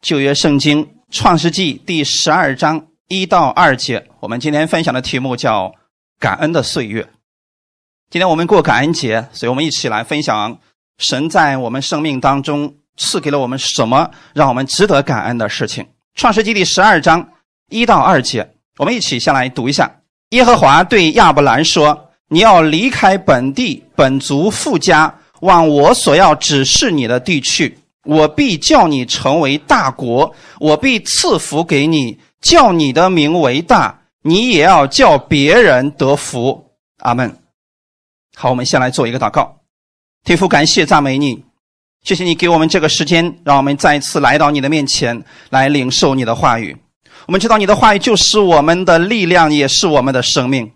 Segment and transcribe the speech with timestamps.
[0.00, 5.74] 旧约圣经创世纪第十二章一到二节，我们今天分享的题目叫
[6.18, 7.06] “感恩的岁月”。
[8.08, 10.58] 今天我们过感恩节，所以我们一起来分享
[10.96, 15.86] 神在我们生命当中赐给了我们什么，让我们值得感恩的事情。
[16.14, 17.28] 创世纪第十二章
[17.68, 20.00] 一到二节，我们一起先来读一下。
[20.30, 36.72] 耶和华对亚伯兰说：“你要离开本地、本族、富家，往我所要指示你的地去。”我必叫你成为大国，我必赐福给你，叫你的名为大，你也要叫别人得福。
[37.00, 37.36] 阿门。
[38.34, 39.60] 好，我们先来做一个祷告。
[40.24, 41.44] 天父，感谢赞美你，
[42.02, 46.76] 谢谢你给我们这个时间，让我们再一次来到你的面前来领受你的话语。
[47.26, 50.70] 我们知道你的话语就是我们的力量，也是我们的生命。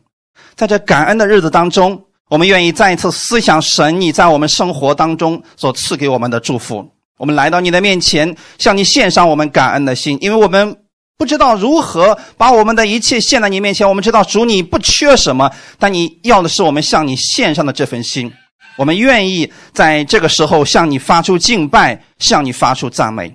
[0.54, 6.86] 在这感恩的日子当中，我们愿意再一次思想神你在我们生活当中所赐给我们的祝福。
[7.16, 10.76] 我们来到你的面前，向你献上我们感恩的心，因为我们
[11.16, 13.88] 不知道如何把我们的一切献在你面前。
[13.88, 18.32] 我们知道主你不缺什么，但你要的是我们向你献上的这份心。
[18.76, 23.32] 我们愿意在这个时候向你发出敬拜，向你发出赞美。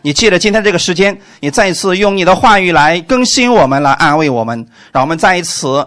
[0.00, 5.86] 你借着今天这个时间，你再一次用你的话语来更新我们，来安慰我们，让我们再一次。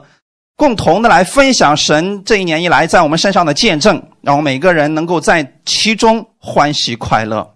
[0.55, 7.55] 共同的来分享神这一年以来在我们身上的见证，让我们每个人能够在其中欢喜快乐，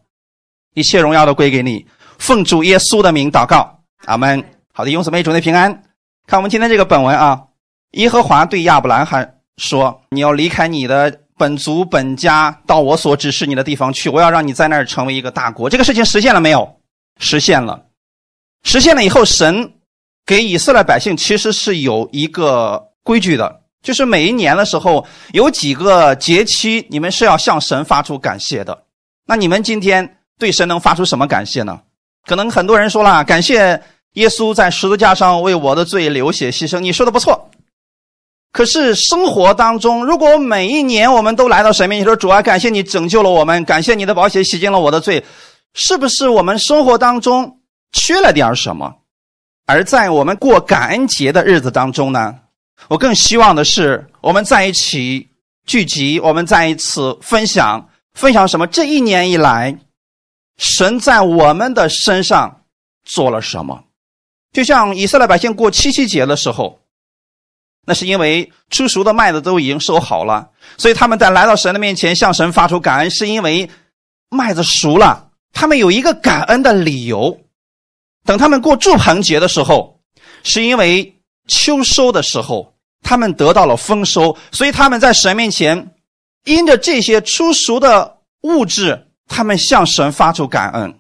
[0.74, 1.86] 一切荣耀都归给你。
[2.18, 4.44] 奉主耶稣的名祷告，阿门。
[4.74, 5.84] 好的，永子妹主内平安。
[6.28, 7.44] 看我们今天这个本文啊，
[7.92, 14.10] 耶和华对亚伯兰罕说：“你要离开你的本族本家，到我所指示你的地方去。
[14.10, 16.82] 我要让你在那儿成为一个大国。”这个事情实现了没有？
[17.20, 17.86] 实现了。
[18.64, 19.75] 实现了以后，神
[20.26, 22.92] 给以色列百姓其实是有一个。
[23.06, 28.76] 规矩的，就是每一年的时候有几个节期，你们是要向神发出感谢的。
[29.28, 31.80] 那你们今天对神能发出什么感谢呢？
[32.26, 33.80] 可能很多人说了，感谢
[34.14, 36.80] 耶稣在十字架上为我的罪流血牺牲。
[36.80, 37.48] 你说的不错。
[38.52, 45.24] 可是生活当中，如果每一年我们都来到神面前说：“主啊，感谢你拯救了我们，感谢你的宝血洗净了我的罪”，
[45.76, 47.60] 是不是我们生活当中
[47.92, 48.96] 缺了点什么？
[49.68, 52.36] 而在我们过感恩节的日子当中呢？
[52.88, 55.28] 我更希望的是，我们在一起
[55.66, 58.68] 聚集，我们再一次分享，分享什么？
[58.68, 59.78] 这一年以来，
[60.58, 62.62] 神在我们的身上
[63.06, 63.86] 做了什么？
[64.52, 66.80] 就像以色列百姓过七夕节的时候，
[67.88, 73.68] 那是因为出熟的麦子都已经收好了，所以他们在来到神的面前向神发出感恩，是因为
[74.30, 77.40] 麦子熟了，他们有一个感恩的理由。
[78.26, 80.00] 等他们过祝棚节的时候，
[80.44, 81.12] 是因为。
[81.48, 85.94] 秋收的时候，他们得到了丰收，所以他们在神面前，
[86.46, 91.00] 因着这些出熟的物质，他们向神发出感恩。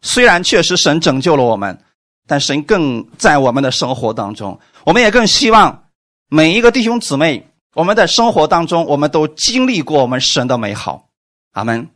[0.00, 1.78] 虽然确实神拯救了我们，
[2.26, 4.58] 但神更在我们的生活当中。
[4.84, 5.88] 我们也更希望
[6.30, 11.06] 每一个弟兄姊妹，我们在生活当中，我们都经历过我们神的美好。
[11.52, 11.86] 阿门。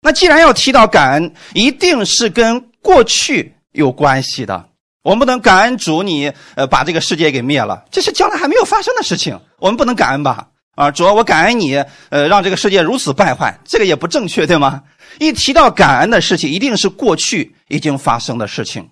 [0.00, 4.68] 那既然要提到感恩，一定是跟过去有关系的。
[5.02, 9.38] 我们不能感恩主，你呃把这个世界给灭了，这是将来还没有发生的事情。
[9.58, 10.48] 我们不能感恩吧？
[10.74, 11.76] 啊，主要，我感恩你，
[12.10, 14.82] 呃，让这个世界如此败坏，这个也不正确，对吗？
[15.20, 18.90] 一提到感恩的事情，一定是过去已经发生的事情，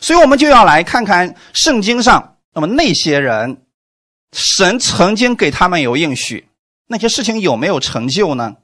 [0.00, 3.62] 所以我们就要来看看圣经上，那么那些人，
[4.32, 6.48] 神曾经给他们有应许，
[6.88, 8.56] 那些事情有没有成就呢？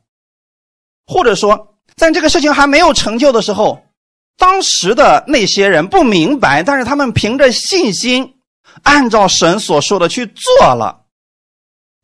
[1.07, 3.83] 或者说，在这个事情还没有成就的时候？
[4.39, 8.37] 当时的那些人不明白，但是他们凭着信心，
[8.85, 11.07] 按照神所说的去做了，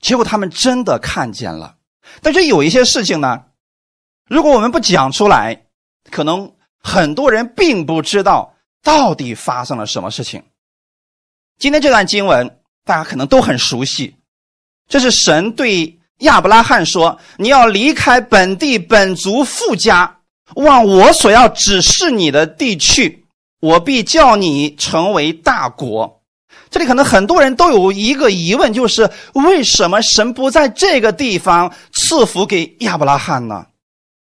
[0.00, 1.76] 结果他们真的看见了。
[2.20, 3.44] 但是有一些事情呢，
[4.28, 5.66] 如果我们不讲出来，
[6.10, 8.52] 可能很多人并不知道
[8.82, 10.42] 到底发生了什么事情。
[11.56, 14.16] 今天这段经文大家可能都很熟悉，
[14.88, 20.18] 这是神对亚伯拉罕说：“你要离开本地本族富家。”
[20.54, 23.24] 往我所要指示你的地去，
[23.60, 26.20] 我必叫你成为大国。
[26.70, 33.66] 这里可能很多人都有一个疑问，就是为什么神不在这个地方赐福给亚伯拉罕呢？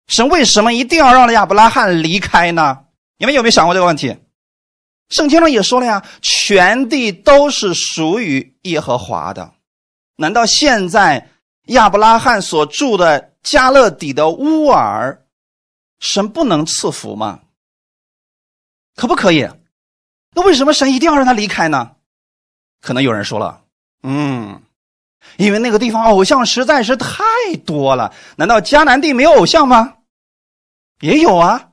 [0.07, 2.79] 神为什么一定要让亚伯拉罕离开呢？
[3.17, 4.17] 你们有没有想过这个问题？
[5.09, 9.51] 圣经上也说了呀，全地都是属于耶和华的。
[10.17, 11.29] 难道现在
[11.67, 15.21] 亚伯拉罕所住的加勒底的乌尔？
[15.99, 17.39] 神不能赐福吗？
[18.95, 19.47] 可不可以？
[20.33, 21.91] 那为什么神一定要让他离开呢？
[22.81, 23.61] 可能有人说了，
[24.03, 24.61] 嗯，
[25.37, 27.23] 因为那个地方偶像实在是太
[27.65, 28.13] 多了。
[28.37, 29.95] 难道迦南地没有偶像吗？
[31.01, 31.65] 也有啊。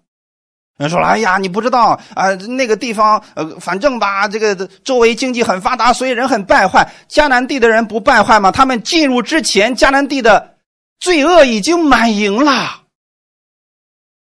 [0.78, 6.87] 人说了：“哎呀，你不知道啊，那个地方，呃，反正吧，这个周围经济很发达，所以人很败坏。
[7.08, 8.52] 迦南地的人不败坏吗？
[8.52, 10.58] 他们进入之前，迦南地的
[11.00, 12.82] 罪恶已经满盈了。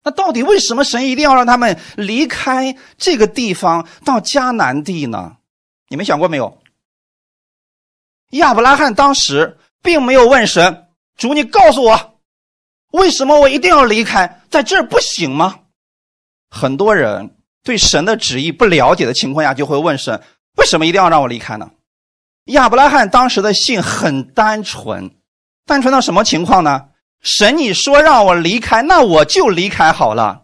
[0.04, 5.36] 那到底为什么神一定要让他们离开这个地方到迦南地呢？
[5.88, 6.58] 你们想过没有？
[8.30, 12.18] 亚伯拉罕当时并没有问神：主，你告诉我，
[12.92, 15.60] 为什么我一定要离开，在这儿不行吗？”
[16.50, 20.20] 很多人对神的旨意不了解的情况下，就会问神：
[20.56, 21.70] 为什么一定要让我离开呢？
[22.46, 25.14] 亚伯拉罕当时的信很单纯，
[25.64, 26.88] 单纯到什么情况呢？
[27.22, 30.42] 神，你说让我离开，那我就离开好了。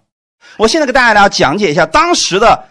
[0.57, 2.69] 我现在给大家讲解一下当时的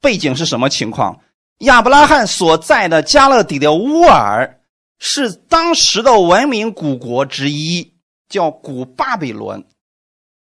[0.00, 1.18] 背景是什么情况。
[1.60, 4.60] 亚伯拉罕所在的加勒底的乌尔
[4.98, 7.94] 是当时的文明古国之一，
[8.28, 9.64] 叫古巴比伦，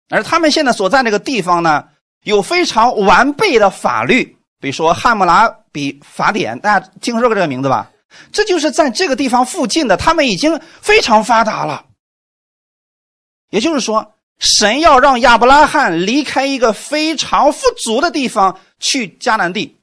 [0.08, 1.84] 而他们现在所在那个地方呢？
[2.24, 4.24] 有非常完备的法律，
[4.60, 7.88] 比如说《汉谟拉比法典》，大家听说过这个名字吧？
[8.32, 11.85] 这就是在这个地方附近的，他们已经非常发达了。
[13.56, 19.78] 也就是说，神要让亚伯拉罕离开一个非常富足的地方去迦南地。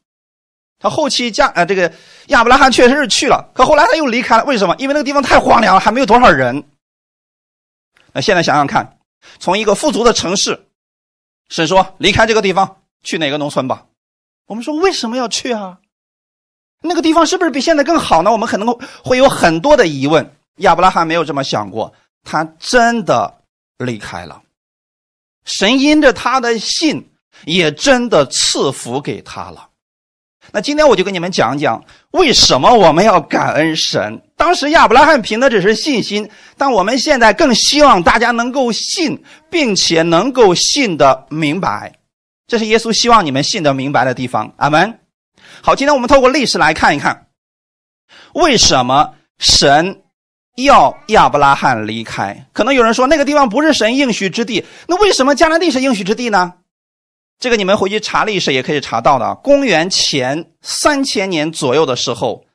[0.78, 1.92] 他后期加呃，这个
[2.28, 4.46] 亚伯拉罕确实是去了，可后来他又离开了。
[4.46, 4.75] 为什么？
[4.78, 6.64] 因为那个地方太荒凉了，还没有多少人。
[8.12, 9.00] 那现在想想看，
[9.40, 10.68] 从一个富足的城市。
[11.50, 13.86] 神说：“离开这个地方，去哪个农村吧？”
[14.46, 15.80] 我们说：“为什么要去啊？
[16.81, 20.36] 那个地方是不是比现在更好呢？”我们可能会有很多的疑问。
[20.58, 21.92] 亚伯拉罕没有这么想过，
[22.24, 23.42] 他真的
[23.78, 24.42] 离开了。
[25.46, 27.10] 神因着他的信，
[27.46, 29.70] 也真的赐福给他了。
[30.52, 34.22] 那今天我就跟你们讲讲，为什么我们要感恩神。
[34.36, 41.98] 当时亚伯拉罕凭的只是信心，但我们现在更希望大家能够信，并且能够信的明白。
[42.46, 44.54] 这是耶稣希望你们信的明白的地方。
[44.58, 45.00] 阿门。
[45.62, 47.28] 好，今天我们透过历史来看一看，
[48.34, 50.03] 为什么神
[50.56, 52.46] 要亚伯拉罕离开？
[52.54, 56.54] 可能有人说，那个地方不是神应许之地，那为什么迦南地是应许之地呢？
[57.40, 59.36] 这个你们回去查历史也可以查到的。
[59.36, 62.46] 公元前三千年左右的时候，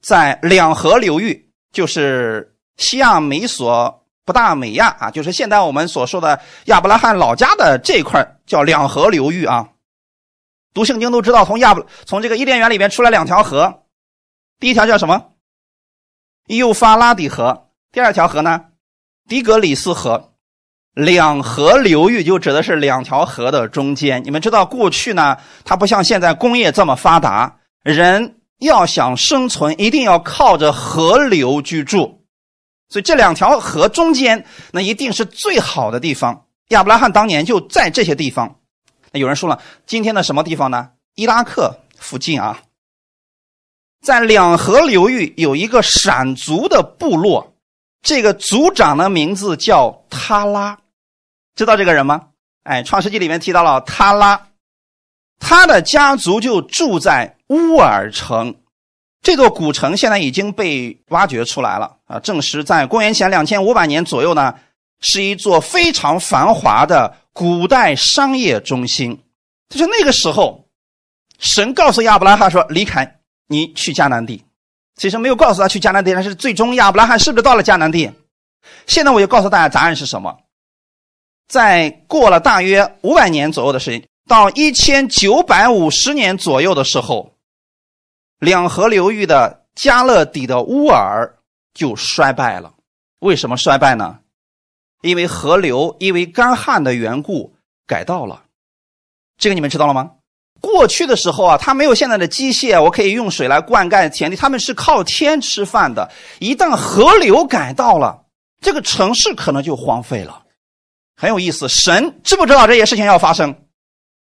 [0.00, 9.68] 在两河流域，就是西亚美索不达美亚啊，就是现在我们所说的亚伯拉罕老家的这块叫两河流域啊。
[10.72, 11.76] 读圣经都知道，从亚
[12.06, 13.82] 从这个伊甸园里边出来两条河，
[14.60, 15.32] 第一条叫什么？
[16.56, 17.68] 幼发拉底河。
[17.92, 18.60] 第二条河呢？
[19.28, 20.32] 底格里斯河。
[20.94, 24.24] 两河流域就指的是两条河的中间。
[24.24, 32.24] 你们知道，过去呢，它不像现在工业这么发达，人要想生存，一定要靠着河流居住。
[32.88, 36.46] 所以这两条河中间，那一定是最好的地方。
[36.70, 38.56] 亚伯拉罕当年就在这些地方。
[39.12, 40.88] 那有人说了，今天的什么地方呢？
[41.14, 42.58] 伊拉克附近啊，
[44.08, 47.52] 在两河流域有一个闪族的部落，
[48.00, 50.78] 这个族长的名字叫他拉。
[51.54, 52.28] 知道这个人吗？
[52.62, 54.48] 哎，《创世纪》里面提到了他拉，
[55.38, 58.54] 他的家族就住在乌尔城，
[59.20, 64.54] 这座古城现在已经被挖掘出来了啊，证实在公元前两千五百年左右呢，
[65.02, 69.22] 是一座非常繁华的古代商业中心。
[69.68, 70.66] 就是那个时候，
[71.38, 73.17] 神告诉亚伯拉罕说：“离开，
[73.48, 74.44] 你去迦南地。”
[74.96, 78.10] 其实没有告诉他去迦南地，但是最终亚伯拉罕是不是到了迦南地？
[78.86, 80.36] 现在我就告诉大家答案是什么。
[81.46, 87.32] 在过了大约五百年左右的时间，到一千九百五十年左右的时候，
[88.40, 91.38] 两河流域的加勒底的乌尔
[91.72, 92.74] 就衰败了。
[93.20, 94.18] 为什么衰败呢？
[95.02, 97.54] 因为河流因为干旱的缘故
[97.86, 98.42] 改道了。
[99.38, 100.10] 这个你们知道了吗？
[100.60, 106.10] 过去的时候啊，他没有现在的机械，我可以用水来灌溉田地，他们是靠天吃饭的。
[106.40, 108.24] 一旦河流改道了，
[108.60, 110.42] 这个城市可能就荒废了。
[111.16, 113.54] 很有意思，神知不知道这些事情要发生？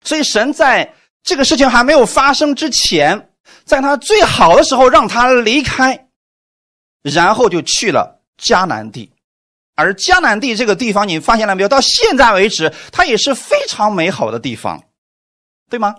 [0.03, 3.31] 所以神在这个事情还没有发生之前，
[3.65, 6.09] 在他最好的时候让他离开，
[7.03, 9.11] 然后就去了迦南地。
[9.77, 11.69] 而迦南地这个地方，你发现了没有？
[11.69, 14.83] 到现在为止，它也是非常美好的地方，
[15.69, 15.95] 对吗？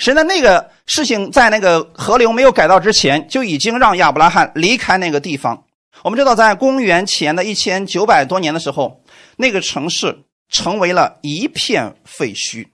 [0.00, 5.62] 神的那个事情在那个河流没有改道之前，就已经让亚伯拉罕离开那个地方。
[6.02, 9.00] 我们知道，在公元前的一千九百多年的时候。
[9.36, 10.18] 那个城市
[10.50, 12.68] 成为了一片废墟，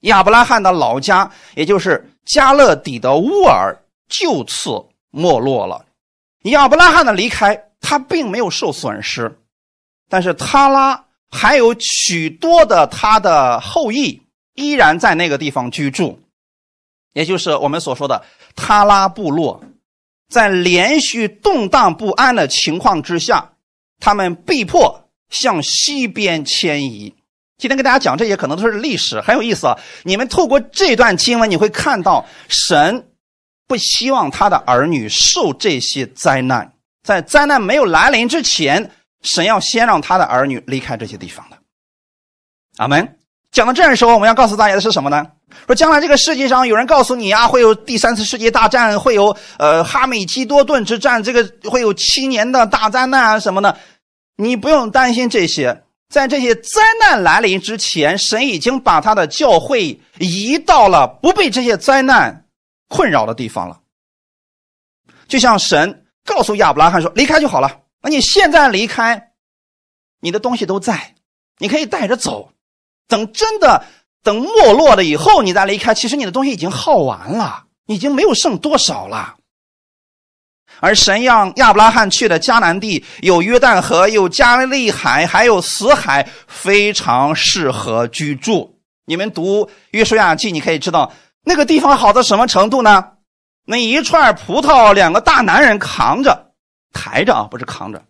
[0.00, 3.76] 亚伯拉罕的老家，也就是加勒底的乌尔，
[4.08, 4.70] 就此
[5.10, 5.84] 没落了。
[6.44, 9.38] 亚伯拉罕的离开，他并没有受损失，
[10.08, 14.22] 但是他拉还有许多的他的后裔
[14.54, 16.18] 依然在那个地方居住，
[17.14, 18.22] 也就是我们所说的
[18.54, 19.64] 塔拉部落。
[20.28, 23.52] 在连续动荡不安的情况之下，
[24.00, 27.14] 他们被迫向西边迁移。
[27.56, 29.78] 今天跟大家讲这些，可能都是历史，很有意思啊。
[30.02, 33.06] 你们透过这段经文，你会看到神
[33.68, 36.72] 不希望他的儿女受这些灾难。
[37.04, 38.90] 在灾难没有来临之前，
[39.22, 41.58] 神要先让他的儿女离开这些地方的。
[42.78, 43.18] 阿门。
[43.54, 45.24] 讲到这儿的时候，我们要告诉大家的是什么呢？
[45.66, 53.78] 说将来这个世界上有人告诉你啊，会有第三次世界大战，会有呃哈米基多顿之战，这个会有七年的大灾难啊什么的，
[54.36, 55.84] 你不用担心这些。
[56.08, 62.46] 在这些灾难来临之前，神已经把他的教会移到了不被这些灾难
[62.88, 63.78] 困扰的地方了。
[65.28, 69.30] 就像神告诉亚伯拉罕说：“离开就好了。”那你现在离开，
[70.20, 71.14] 你的东西都在，
[71.58, 72.50] 你可以带着走。
[73.08, 73.84] 等真的
[74.22, 79.36] 等没落了以后，你再离开，其实你的东西已经耗完了，已经没有剩多少了。
[80.80, 88.78] 而神让亚伯拉罕去的迦南地有约旦河，有加利海，还有死海，非常适合居住。
[89.06, 91.12] 你们读约书亚记，你可以知道
[91.44, 93.12] 那个地方好到什么程度呢？
[93.66, 96.52] 那一串葡萄，两个大男人扛着、
[96.92, 98.02] 抬着啊，不是扛着，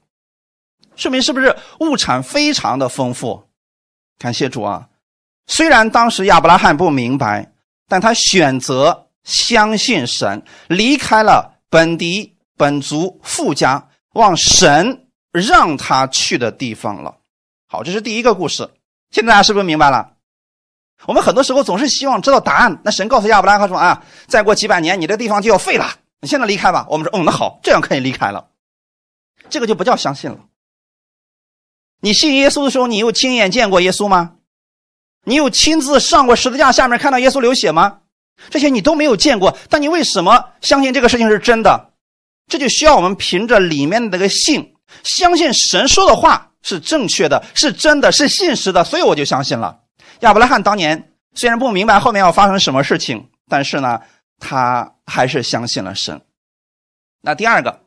[0.97, 3.45] 说明是不是物产非常的丰富？
[4.19, 4.89] 感谢主啊！
[5.47, 7.53] 虽然当时亚伯拉罕不明白，
[7.89, 17.17] 但他选择相信神，离开了本地本族富家，往神让他去的地方了。
[17.67, 18.71] 好，这是第一个故事。
[19.11, 20.13] 现在大家是不是明白了？
[21.07, 22.81] 我们很多时候总是希望知道答案。
[22.83, 25.87] 那神告诉亚伯拉罕说：“啊，再过几百年，你这地方就要废了，
[26.21, 28.49] 你现在离开吧。”我们说：“嗯，那好，这样可以离开了。”
[29.51, 30.39] 这个就不叫相信了。
[32.05, 34.33] 你信耶稣的时候，你有亲眼见过耶稣吗？
[35.25, 38.01] 你有亲自上过十字架下面看到耶稣流血吗？
[38.51, 41.93] 这些你都没有见过，但你为什么相信这个事情是真的？
[42.47, 49.81] 这就需要我们凭着里面的那个信，相信神说的话是正确的，是真的，是信实的，所以我就相信了。
[50.21, 53.99] 亚伯拉罕当年虽然不明白后面要发生什么事情，但是呢，
[54.39, 56.21] 他还是相信了神。
[57.23, 57.84] 那第二个。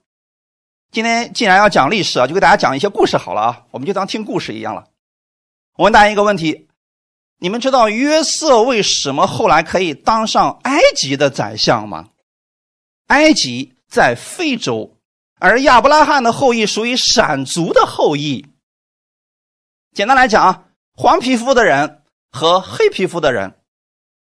[0.90, 4.86] 今天既然要讲历史啊，就给大家讲一些故事好了啊，我们就当听故事一样了。
[5.76, 6.70] 我问大家一个问题：
[7.40, 12.10] 你们知道约瑟为什么后来可以当上埃及的宰相吗？
[13.08, 14.98] 埃及在非洲，
[15.40, 18.48] 而亚伯拉罕的后裔属于闪族的后裔。
[19.94, 22.02] 简单来讲啊，黄皮肤的人
[22.32, 23.60] 和黑皮肤的人，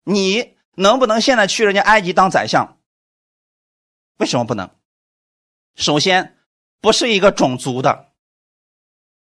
[0.05, 2.79] 你能不能现在去人家埃及当宰相？
[4.19, 4.71] 为什么不能？
[5.75, 6.39] 首先。
[6.83, 8.09] 不是一个种族的。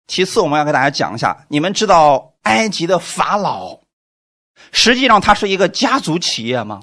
[0.08, 3.80] 其次，我们要给大家讲一下，你们知道埃及的法老，
[4.72, 6.82] 实际上它是一个家族企业吗？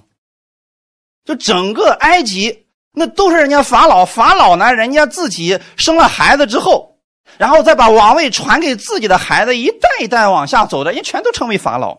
[1.25, 6.99] 就整个埃及，那都是人家法老，法老呢，人家自己生了孩子之后，
[7.37, 11.99] 然后再把王位传给自己的孩子，一代一代往下走的，人全都成为法老，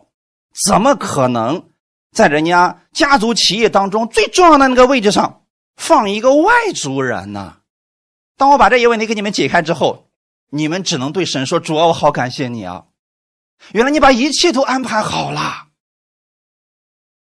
[0.66, 1.64] 怎么可能
[2.12, 5.42] 在人家家族企业当中最重要的那个位置上
[5.76, 7.58] 放一个外族人呢？
[8.40, 10.08] 当我把这些问题给你们解开之后，
[10.48, 12.86] 你们只能对神说：“主啊，我好感谢你啊！
[13.72, 15.66] 原来你把一切都安排好了。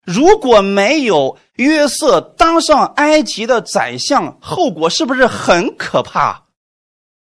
[0.05, 6.45] 如果没有约瑟当上埃及的宰相，后果是不是很可怕？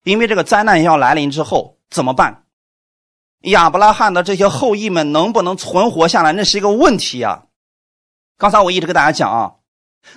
[0.03, 2.45] 因为这个灾难要来临之后怎么办？
[3.41, 7.43] 亚伯拉罕的这些后裔们能不能存活下来，那是一个问题啊！
[8.39, 9.53] 刚才我一直跟大家讲啊，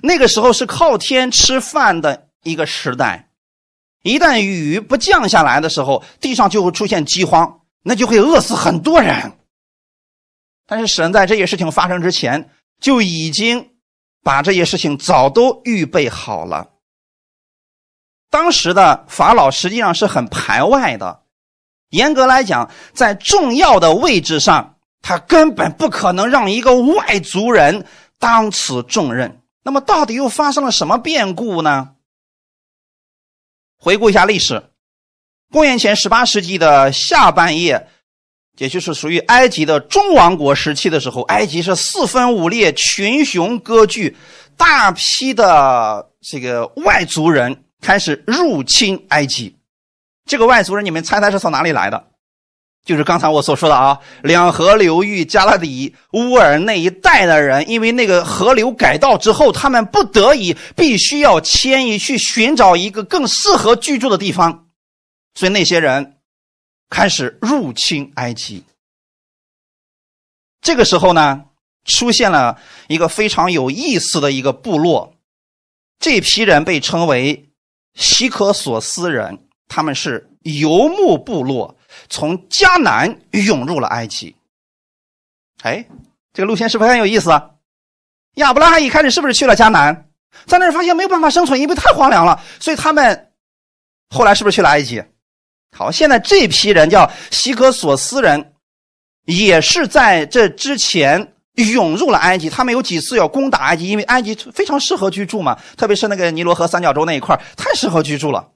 [0.02, 3.27] 那个时候是靠天吃饭的一个时代。
[4.02, 9.33] 一旦雨不降下来的时候，地上就会出现饥荒，那就会饿死很多人。
[10.67, 12.50] 但是神在这些事情发生之前
[12.81, 13.71] 就已经
[14.23, 16.69] 把这些事情早都预备好了。
[18.31, 21.23] 当时的法老实际上是很排外的，
[21.90, 27.87] 严格来讲，在重要的位置上，他根本不可能让一个外族人
[28.19, 29.40] 当此重任。
[29.62, 31.95] 那么，到底又发生了什么变故呢？
[33.78, 34.62] 回顾一下历史，
[35.50, 37.88] 公元前十八世纪的下半叶，
[38.56, 44.16] 也就是属于埃及的中王国时期的时候，埃及是四分五裂，群雄割据，
[44.56, 49.56] 大批的这个外族人开始入侵埃及。
[50.26, 52.07] 这个外族人，你们猜猜是从哪里来的？
[52.85, 64.68] 就是刚才我所说的啊，两河流域、加拉底、乌尔那一带的人，因为那个河流改道之后，他们不得已必须要迁移去寻找一个更适合居住的地方，
[65.35, 66.16] 所以那些人
[66.88, 68.64] 开始入侵埃及。
[70.62, 71.44] 这个时候呢，
[71.85, 72.58] 出现了
[72.88, 75.14] 一个非常有意思的一个部落，
[76.00, 77.50] 这批人被称为
[77.94, 81.76] 希克索斯人，他们是游牧部落，
[82.09, 84.35] 从迦南涌入了埃及。
[85.62, 85.85] 哎，
[86.33, 87.31] 这个路线是不是很有意思？
[88.35, 90.09] 亚伯拉罕一开始是不是去了迦南，
[90.47, 93.33] 在那儿发现没有办法生存，因为太荒凉了，所以他们
[94.11, 95.02] 后来是不是去了埃及？
[95.76, 98.52] 好，现在这批人叫希格索斯人，
[99.25, 102.49] 也是在这之前涌入了埃及。
[102.49, 108.49] 他们有几次要攻打埃及，因为埃及非常适合居住嘛，特别是那个尼罗河三角洲那一块太适合居住了。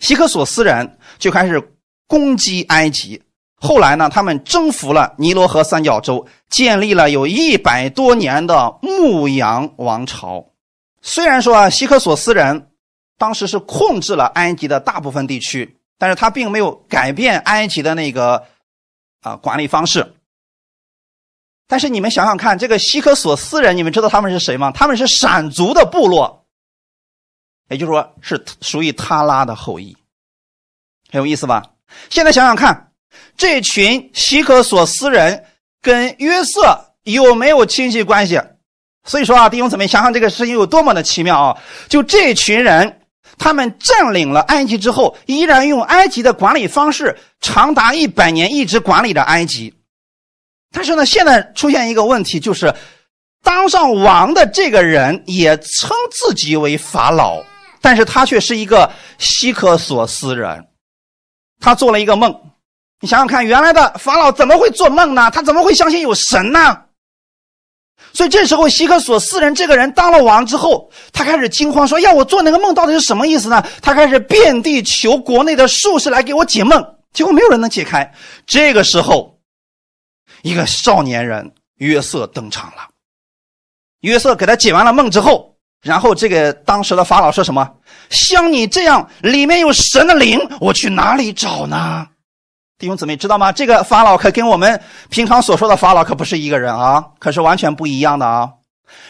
[0.00, 1.70] 希克索斯人就开始
[2.06, 3.22] 攻击埃及。
[3.56, 10.44] 后来呢，他们征服了尼罗河三角洲，建立了有一百多年的牧羊王朝。
[11.02, 12.70] 虽然说啊，希克索斯人
[13.18, 15.78] 当时是控制了埃及的大部分地区。
[15.96, 18.44] 但是他并没有改变埃及的那个
[19.22, 20.14] 啊管理方式。
[21.68, 24.72] 但是你们想想看，这个希克索斯人，你们知道他们是谁吗？
[24.72, 26.46] 他们是闪族的部落，
[27.70, 29.96] 也就是说是属于他拉的后裔，
[31.10, 31.73] 很有意思吧？
[32.10, 32.90] 现在想想看，
[33.36, 35.44] 这群希克索斯人
[35.82, 38.40] 跟约瑟有没有亲戚关系？
[39.04, 41.56] 所以说啊，弟兄姊妹，想想这个事情有多么的奇妙啊！
[41.88, 43.00] 就这群人。
[43.36, 49.74] 他们占领了埃及之后，依然用埃及的管理方式，长达一百年一直管理着埃及。
[50.70, 52.72] 但是呢，现在出现一个问题，就是
[53.42, 57.42] 当上王的这个人也称自己为法老，
[57.80, 60.64] 但是他却是一个希克索斯人。
[61.64, 62.30] 他做了一个梦，
[63.00, 65.30] 你想想看，原来的法老怎么会做梦呢？
[65.30, 66.78] 他怎么会相信有神呢？
[68.12, 78.12] 所以这时候，希克索斯人这个人当了王之后，他开始惊慌，说：“呀，我做那个梦到底是什么意思呢？”他开始遍地求国内的术士来给我解梦，结果没有人能解开。
[78.44, 79.38] 这个时候，
[80.42, 82.90] 一个少年人约瑟登场了。
[84.00, 85.53] 约瑟给他解完了梦之后，
[85.84, 87.70] 然后这个当时的法老说什么
[88.10, 92.08] ：“像你这样里面有神的灵，我去哪里找呢？”
[92.76, 93.52] 弟兄姊妹知道吗？
[93.52, 98.50] 这个法老可跟我们平常所说的法老可不是一个人啊，可是完全不一样的啊！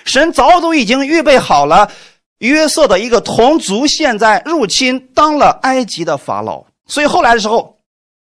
[0.05, 1.91] 神早都已经预备好了
[2.39, 6.63] 约瑟的一个同族，现在入侵当了埃及的法老。
[6.87, 7.79] 所以后来的时候，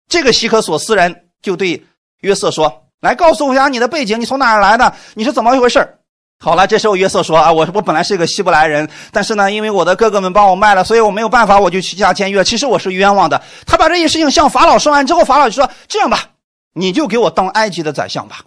[0.08, 1.82] 这个希克索斯人就对
[2.20, 4.94] 约瑟说：“来告诉我一下你的背景，你从哪儿来的？
[5.14, 5.98] 你是怎么一回事
[6.44, 12.42] 好了，这时候约瑟说：“啊，我我本来是一个希伯来人，但是呢，因为我的哥哥们帮我卖了，所以我没有办法，我就去下监狱了。
[12.42, 16.30] 其实我是冤枉的。”他把这件事情向法老说完之后，法老就说：“这样吧，
[16.72, 18.44] 你就给我当埃及的宰相吧。”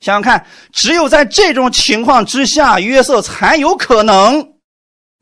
[0.00, 4.52] 想想看，只有在这种情况之下，约瑟才有可能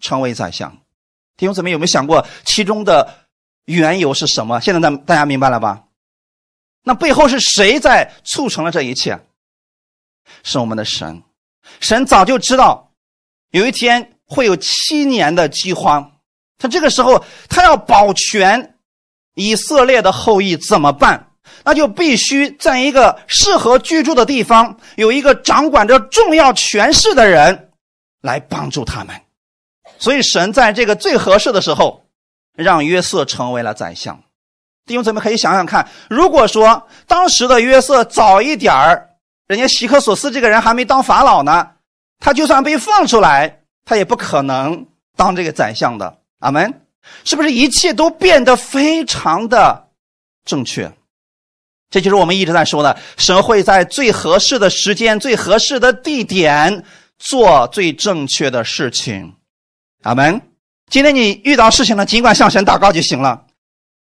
[0.00, 0.76] 成为宰相。
[1.36, 3.14] 弟兄姊妹有没有想过其中的
[3.66, 4.60] 缘由是什么？
[4.60, 5.84] 现在大大家明白了吧？
[6.82, 9.20] 那背后是谁在促成了这一切？
[10.42, 11.22] 是我们的神。
[11.80, 12.92] 神早就知道，
[13.50, 16.12] 有一天会有七年的饥荒，
[16.58, 18.76] 他这个时候他要保全
[19.34, 21.28] 以色列的后裔怎么办？
[21.64, 27.70] 那就必须在一个适合居住的地方，有一个掌管着重要权势的人
[28.22, 29.14] 来帮助他们。
[29.98, 32.04] 所以神在这个最合适的时候，
[32.54, 34.22] 让约瑟成为了宰相。
[34.86, 39.09] 弟兄姊妹可以想想看，如果说当时的约瑟早一点儿。
[39.50, 41.70] 人家希克索斯这个人还没当法老呢，
[42.20, 44.86] 他就算被放出来，他也不可能
[45.16, 46.18] 当这个宰相的。
[46.38, 46.82] 阿门，
[47.24, 49.88] 是不是一切都变得非常的
[50.44, 50.92] 正确？
[51.90, 56.84] 这就是我们一直在说的，神会在最合适的时间、最合适的地点
[57.18, 59.34] 做最正确的事情。
[60.04, 60.40] 阿门。
[60.88, 63.46] 今天你遇到事情了，尽管向神祷告就行了。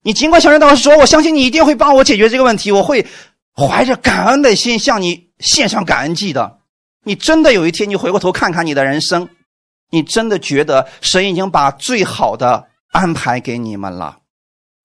[0.03, 3.07] 你尽管向神祷告说：“我相信你一定会帮我解决这个问题。”我会
[3.55, 5.28] 怀着感恩的心向你。
[5.41, 6.59] 献上感恩祭的，
[7.05, 9.29] 你真的有一天你回过头看看你的人生，
[9.91, 14.19] 你真的觉得神已经把最好的安排给你们了。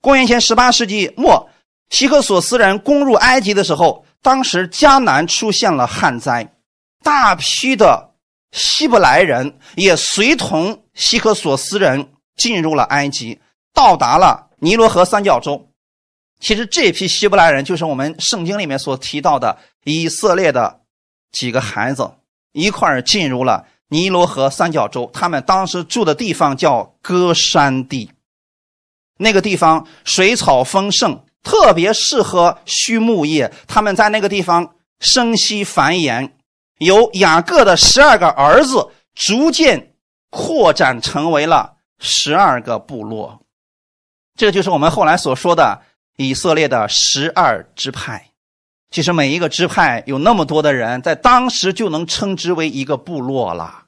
[0.01, 1.49] 公元前十八世纪末，
[1.89, 6.53] 希克索斯人攻入埃及的时候，当时迦南出现了旱灾，
[7.03, 8.11] 大批的
[8.51, 13.39] 希伯来人也随同希克索斯人进入了埃及，
[13.73, 15.69] 到达了尼罗河三角洲。
[16.43, 20.81] 其实这批希伯来人就是我们圣经里面所提到的以色列的
[21.31, 22.11] 几个孩子，
[22.51, 25.09] 一块儿进入了尼罗河三角洲。
[25.13, 28.11] 他们当时住的地方叫歌山地，
[29.17, 33.49] 那个地方水草丰盛，特别适合畜牧业。
[33.65, 36.29] 他们在那个地方生息繁衍，
[36.79, 39.93] 由雅各的十二个儿子逐渐
[40.29, 43.39] 扩展成为了十二个部落。
[44.35, 45.81] 这就是我们后来所说的。
[46.17, 48.29] 以色列的十二支派，
[48.91, 53.85] 其实每一个支派有那么多的人，在当时就能称之为一个部落了，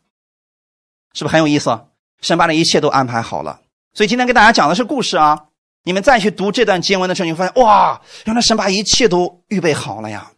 [1.13, 1.79] 是不是很有意思？
[2.21, 3.61] 神把这一切都安排好了。
[3.93, 5.45] 所以今天给大家讲的是故事啊。
[5.83, 10.31] 你们再去读这段经文的时候，你会发现哇，原来神把一切都预备好了呀。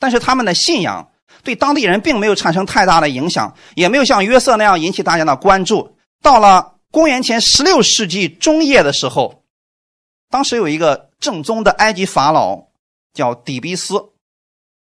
[0.00, 1.08] 但是他们的信仰
[1.44, 5.96] 对当地人并没有产生太大的影响，也没有像约瑟那样引起大家的关注。
[6.20, 9.41] 到了公元前十六世纪中叶的时候，
[10.32, 12.68] 当时有一个正宗的埃及法老
[13.12, 14.12] 叫底比斯，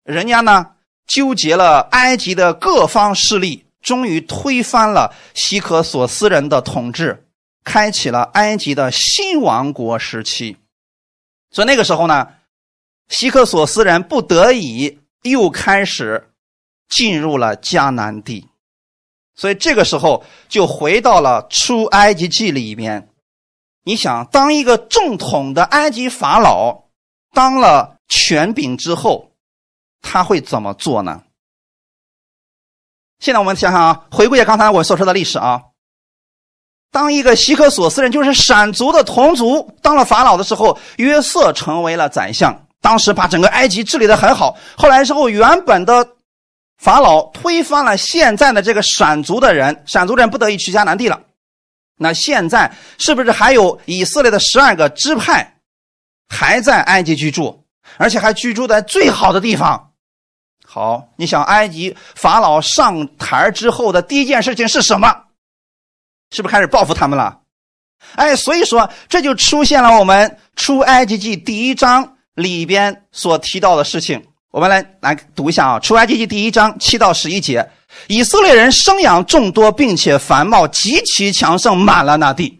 [0.05, 7.27] 人家呢纠结了埃及的各方势力，终于推翻了希克索斯人的统治。
[7.63, 10.57] 开启了埃及的新王国时期，
[11.51, 12.27] 所以那个时候呢，
[13.09, 16.31] 希克索斯人不得已又开始
[16.89, 18.47] 进入了迦南地，
[19.35, 23.10] 所以这个时候就回到了出埃及记里面。
[23.83, 26.83] 你想，当一个正统的埃及法老
[27.33, 29.31] 当了权柄之后，
[30.01, 31.23] 他会怎么做呢？
[33.19, 35.61] 现在我们想想啊，回顾一下刚才我所说的历史啊。
[36.91, 42.67] 当一个希克索斯人，就是闪族的同族，当了法老的时候，约瑟成为了宰相。
[42.81, 44.57] 当时把整个埃及治理的很好。
[44.75, 46.15] 后来之后，原本的
[46.77, 51.21] 法老推翻了现在的这个闪族的人，闪族人不得已去迦南地了。
[52.03, 55.59] 那现在是不是还有以色列的十二个支派
[56.27, 57.63] 还在埃及居住，
[57.97, 59.91] 而且还居住在最好的地方？
[60.65, 65.15] 好，你想埃及法老上台之后的第一件事情是什么？
[66.31, 67.41] 是不是开始报复他们了？
[68.15, 74.25] 哎，所以说这就出现了我们出埃及记第一章里边所提到的事情。
[74.51, 77.65] 我们来来读一下啊，出埃及记第一章七到十一节：
[78.07, 82.59] 以色列人生养众多，并且繁茂，极其强盛，满了那地。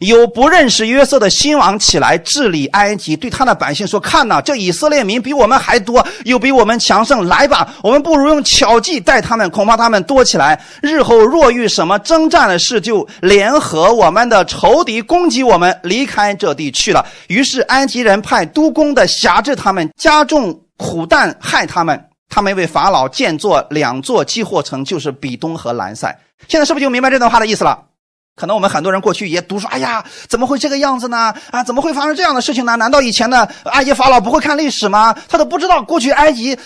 [0.00, 7.26] 有不认识约瑟的新王起来治理埃及，对他的百姓说：“看呐，这以色列民比我们还多，又比我们强盛。
[7.26, 10.60] 来吧，我们不如用巧计待他们，恐怕他们多起来。
[10.82, 22.10] 日后若遇什么征战的事，就联合我们的仇敌攻击我们，离开这地去了。”于是埃及人派督工的辖制他们，加重苦担害他们。
[22.28, 26.18] 他们为法老建作两座积货城，就是比东和兰塞。
[26.48, 27.80] 现在是不是就明白这段话的意思了？
[28.34, 31.32] 可能我们很多人过去也读说：“哎呀，怎么会这个样子呢？
[31.52, 32.74] 啊，怎么会发生这样的事情呢？
[32.74, 35.16] 难道以前的埃及法老不会看历史吗？
[35.28, 36.58] 他都不知道过去埃及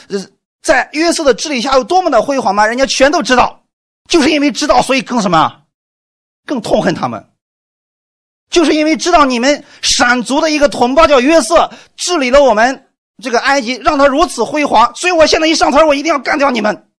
[0.63, 2.67] 在约瑟的治理下有多么的辉煌吗？
[2.67, 3.61] 人家全都知道，
[4.09, 5.65] 就是因为知道，所以更什么，
[6.47, 7.23] 更痛恨他们。
[8.49, 12.88] 就是因为知道你们闪族的一个同胞叫约瑟治理了我们
[13.23, 16.91] 这个埃及，让他如此辉煌，所以我现在一上台，我一定要干掉你们。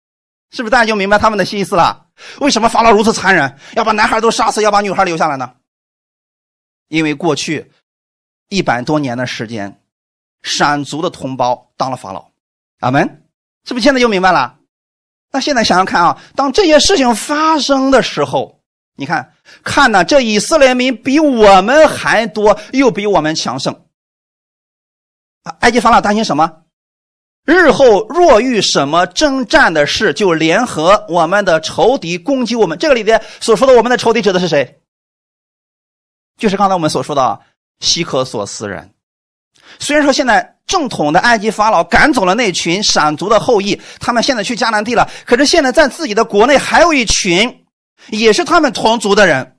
[0.50, 2.06] 是不是大家就明白他们的心思了？”
[2.40, 5.52] 为什么法老如此残忍，要把男孩都杀死，要把女孩留下来呢？
[6.88, 7.70] 因为过去
[8.48, 9.80] 一百多年的时间，
[10.42, 12.26] 闪族的同胞当了法老。
[12.80, 13.22] 阿门，
[13.64, 14.58] 是不是现在就明白了？
[15.32, 18.60] 那现在想想看啊，当这些事情发生的时候，
[18.96, 23.86] 你看看呢，这以色列民比我们还多，又比我们强盛。
[25.60, 26.62] 埃及法老担心什么？
[27.46, 32.78] 日后若遇什么征战的事，就联合我们的仇敌攻击我们。
[32.78, 34.80] 这个里边所说的我们的仇敌指的是谁？
[36.36, 37.40] 就是刚才我们所说的
[37.80, 38.92] 希克索斯人。
[39.78, 45.10] 虽然说现在正统的埃及法老赶走了那群闪族的后裔，他们现在去迦南地了。
[45.24, 47.64] 可是现在在自己的国内还有一群，
[48.08, 49.56] 也是他们同族的人，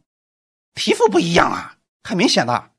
[0.75, 2.70] 皮肤不一样啊，很明显的。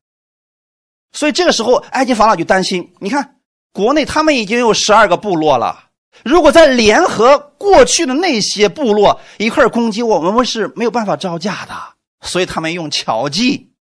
[1.12, 3.38] 所以这个时候埃及法老就担心，你看。
[3.74, 5.88] 国内他们已经有十二个部落了，
[6.26, 11.72] 如果再联合过去的那些部落一块攻击我们，我们是没有办法招架的。
[12.20, 13.72] 所以他们用巧计，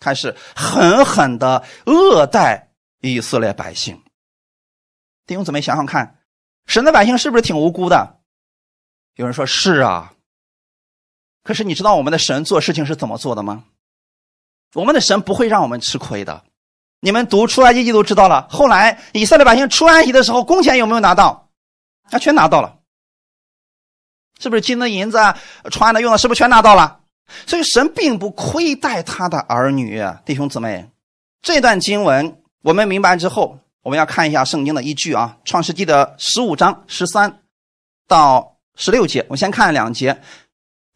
[0.00, 4.02] 开始狠狠的恶待以色列百姓。
[5.24, 6.18] 弟兄姊妹，想想看，
[6.66, 8.18] 神的百姓是不是挺无辜的？
[9.14, 10.14] 有人说是啊，
[11.44, 13.66] 可是你知道我们的神做事情是怎么做的吗？
[14.74, 16.42] 我们的神不会让我们吃亏的。
[17.00, 18.46] 你们读出埃及记都知道了。
[18.50, 21.48] 后来以色列百姓出埃及的时候，工钱有没有拿到？
[22.10, 22.76] 啊，全拿到了。
[24.40, 25.18] 是不是金的银子、
[25.70, 27.00] 穿的用的，是不是全拿到了？
[27.46, 30.88] 所以神并不亏待他的儿女，弟兄姊妹。
[31.42, 37.40] 这段经文我们明白之后，我们要看一下圣经的依据啊，《创世纪》的十五章十三
[38.06, 39.24] 到十六节。
[39.28, 40.20] 我先看两节。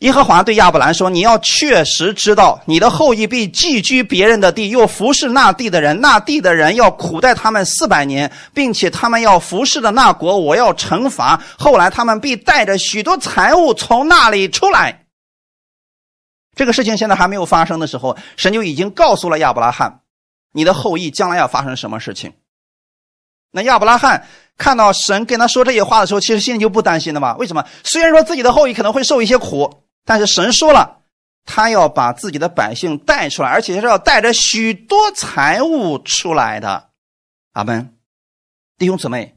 [0.03, 6.01] 耶和华对亚伯兰说：“你要确实知道，你的后裔必寄居别人的地，又服侍那地的人。
[6.01, 11.41] 那地的人要苦待他们四百年，并且他们要服侍的那国，我要惩罚。
[11.57, 15.05] 后来他们必带着许多财物从那里出来。
[16.57, 20.01] 这个事情现在还没有发生的时候，神就已经告诉了亚伯拉罕，
[20.53, 22.33] 你的后裔将来要发生什么事情。
[23.53, 24.27] 那亚伯拉罕
[24.59, 27.37] 看到神跟他说这些话的时候，其实心里就不担心了嘛？
[27.37, 27.65] 为什么？
[27.85, 30.99] 虽然说自己的后裔可能会受一些苦，但是神说了，
[31.45, 36.91] 他要把自己的百姓带出来，而且是要带着许多财物出来的。
[37.53, 37.95] 阿门，
[38.79, 39.37] 弟兄姊妹，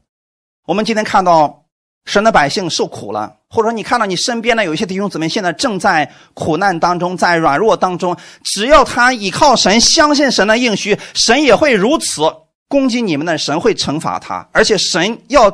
[0.66, 1.64] 我们今天看到
[2.04, 12.22] 神的百姓受苦了，或者说你看到你身边的有一些弟兄姊妹现在正在苦难当中，在软弱当中，只要他依靠神，相信神的应许，神也会如此。
[12.68, 15.48] 攻击你们的神会惩罚他，而且神要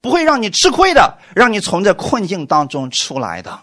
[0.00, 3.62] 不会让你吃亏的，让你从这困境当中出来的。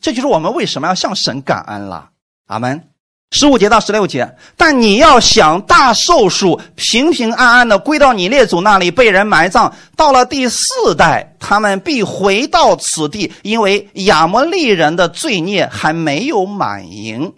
[0.00, 2.10] 这就是我们为什么要向神感恩了。
[2.46, 2.88] 阿门。
[3.32, 9.72] 十五节到十六节，但你要想大寿数，平平安安的归到你列祖那里，被人埋葬。
[9.94, 17.34] 到了第四代，他们必回到此地，因为亚摩利人的罪孽还没有满盈。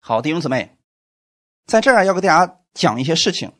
[0.00, 0.76] 好，弟兄姊妹，
[1.66, 2.56] 在这儿要给大家。
[2.78, 3.52] 讲一些事情，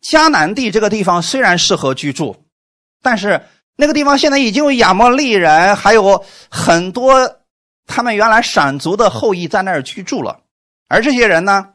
[0.00, 2.36] 迦南地这个地方虽然适合居住，
[3.02, 7.40] 但是那个地方现在已经有亚摩利人，还有很多
[7.86, 10.40] 他们原来闪族的后裔在那儿居住了。
[10.88, 11.74] 而这些人呢，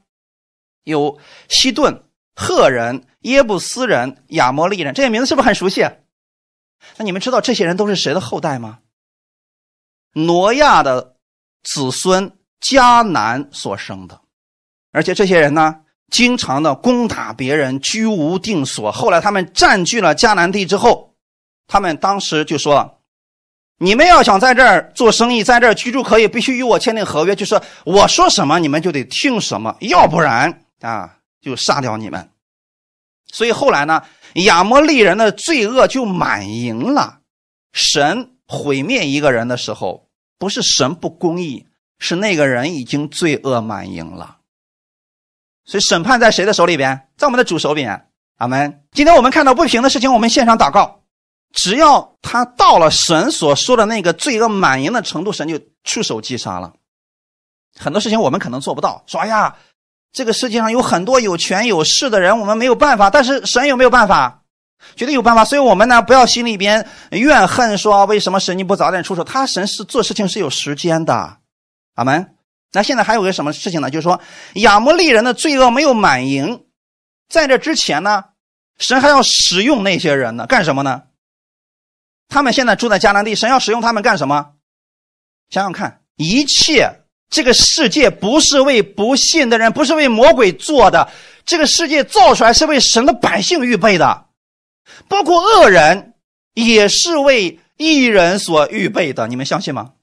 [0.83, 2.03] 有西顿、
[2.35, 5.81] 赫人、耶布斯人、亚摩利人，这些名字是不是很熟悉？
[6.97, 8.79] 那你们知道这些人都是谁的后代吗？
[10.13, 11.15] 挪亚的
[11.63, 12.31] 子孙
[12.62, 14.21] 迦南所生的，
[14.91, 15.81] 而且这些人呢？
[16.09, 18.91] 经常的攻打别人，居无定所。
[18.91, 21.08] 后来他们占据了迦南地之后，
[21.69, 22.99] 他们当时就说
[23.77, 32.29] ：“你们要想在这儿做生意，在这儿居住，可以必须与我签订合约，就是我说什么你们就得听什么，要不然啊就杀掉你们。”
[33.32, 34.01] 所以后来呢，
[34.45, 37.19] 亚摩利人的罪恶就满盈了。
[37.71, 41.67] 神毁灭一个人的时候，不是神不公义，
[41.99, 44.38] 是那个人已经罪恶满盈了。
[45.65, 47.08] 所以审判在谁的手里边？
[47.15, 48.08] 在我们的主手里边。
[48.38, 48.82] 阿门。
[48.91, 51.03] 今天我们看到不平的事情，我们献上祷告。
[51.53, 56.73] 只要他到了神所说的那个罪恶满盈的程度，神就出手击杀了。
[57.77, 59.55] 很多事情我们可能做不到，说哎呀，
[60.12, 63.09] 这个世界上有很多有权有势的人，我们没有办法。
[63.09, 64.43] 但是神有没有办法？
[64.95, 65.43] 绝对有办法。
[65.43, 69.23] 所以我们呢，不要心里边怨恨，说为什么神你不早点出手？
[69.23, 71.38] 他神是做事情是有时间的。
[71.95, 72.35] 阿门。
[72.71, 73.89] 那现在还有个什么事情呢？
[73.89, 74.21] 就是说，
[74.55, 76.65] 亚摩利人的罪恶没有满盈，
[77.27, 78.25] 在这之前呢，
[78.77, 81.01] 神还要使用那些人呢，干什么呢？
[82.29, 84.53] 他们现在住在迦南地，神要使用他们干什么？
[85.49, 91.09] 想想看，一切这个世界不是为不信的人，不是为魔鬼做的，
[91.43, 94.25] 这个世界造出来是为神的百姓预备的，
[95.07, 96.13] 包括恶人
[96.53, 99.93] 也是为义人所预备的，你们相信吗？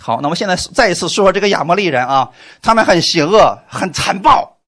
[0.00, 2.30] 好，那我现在再一次说说这个亚摩利人啊，
[2.62, 4.58] 他们很邪恶，很残暴。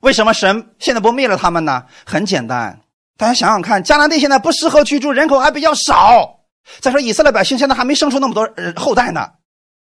[0.00, 1.84] 为什么神现在不灭了他们呢？
[2.04, 2.80] 很简单，
[3.18, 6.38] 大家想想看，迦南地现在不适合居住，人口还比较少。
[6.78, 9.28] 再说以色列百姓现在还没生出那么多后代呢，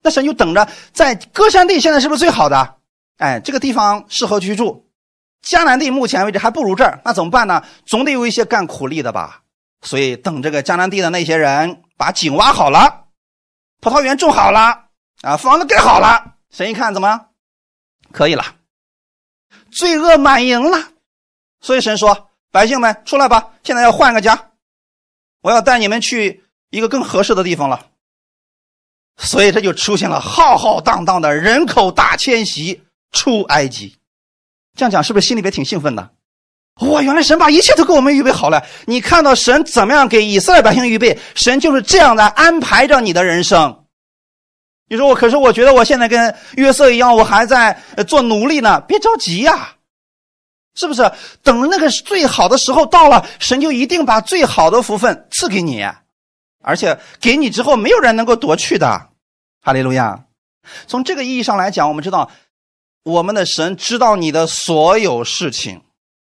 [0.03, 2.77] 那神就等着在歌山地，现在是不是最好的？
[3.19, 4.89] 哎，这个地方适合居住。
[5.45, 7.65] 迦南地目前为止还不如这儿，那怎么办呢？
[7.85, 9.43] 总得有一些干苦力的吧。
[9.83, 13.07] 所以等这个迦南地的那些人把井挖好了。
[13.81, 14.85] 葡萄园种好了
[15.23, 17.27] 啊，房子盖好了，神一看怎么
[18.13, 18.45] 可以了？
[19.73, 20.91] 罪恶满盈了，
[21.61, 24.51] 所以神说：“百姓们出来吧，现在要换个家，
[25.43, 27.87] 我要带你们去一个更合适的地方了。”
[29.19, 32.83] 所以这就出现了浩浩荡荡的人口大迁徙
[33.13, 33.97] 出埃及。
[34.77, 36.11] 这样讲是不是心里边挺兴奋的？
[36.83, 38.63] 哇，原来神把一切都给我们预备好了。
[38.85, 41.19] 你看到神怎么样给以色列百姓预备？
[41.35, 43.85] 神就是这样的安排着你的人生。
[44.89, 48.79] 你说我，可是我觉得我现在跟约瑟一样，我还在做奴隶呢。
[48.83, 49.76] 别着急呀，
[50.77, 51.11] 是不是？
[51.43, 55.85] 等那个最好的时候到了，神就一定把最好的福分赐给你，
[56.63, 59.09] 而且给你之后，没有人能够夺去的。
[59.63, 60.25] 哈利路亚。
[60.87, 62.31] 从这个意义上来讲，我们知道
[63.03, 65.83] 我们的神知道你的所有事情。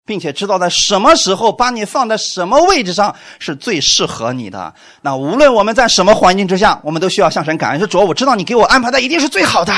[0.06, 4.74] 并且知道在什么时候把你放在什么位置上是最适合你的。
[5.02, 7.78] 那无论我们在什么环境之下，我们都需要向神感恩。
[7.78, 9.72] 说主，我知道你给我安排的一定是最好的。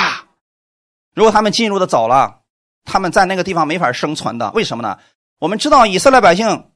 [1.15, 2.37] 如果他们进入的早了，
[2.85, 4.51] 他们在那个地方没法生存的。
[4.53, 4.99] 为什么呢？
[5.39, 6.71] 我们知道以色列百姓，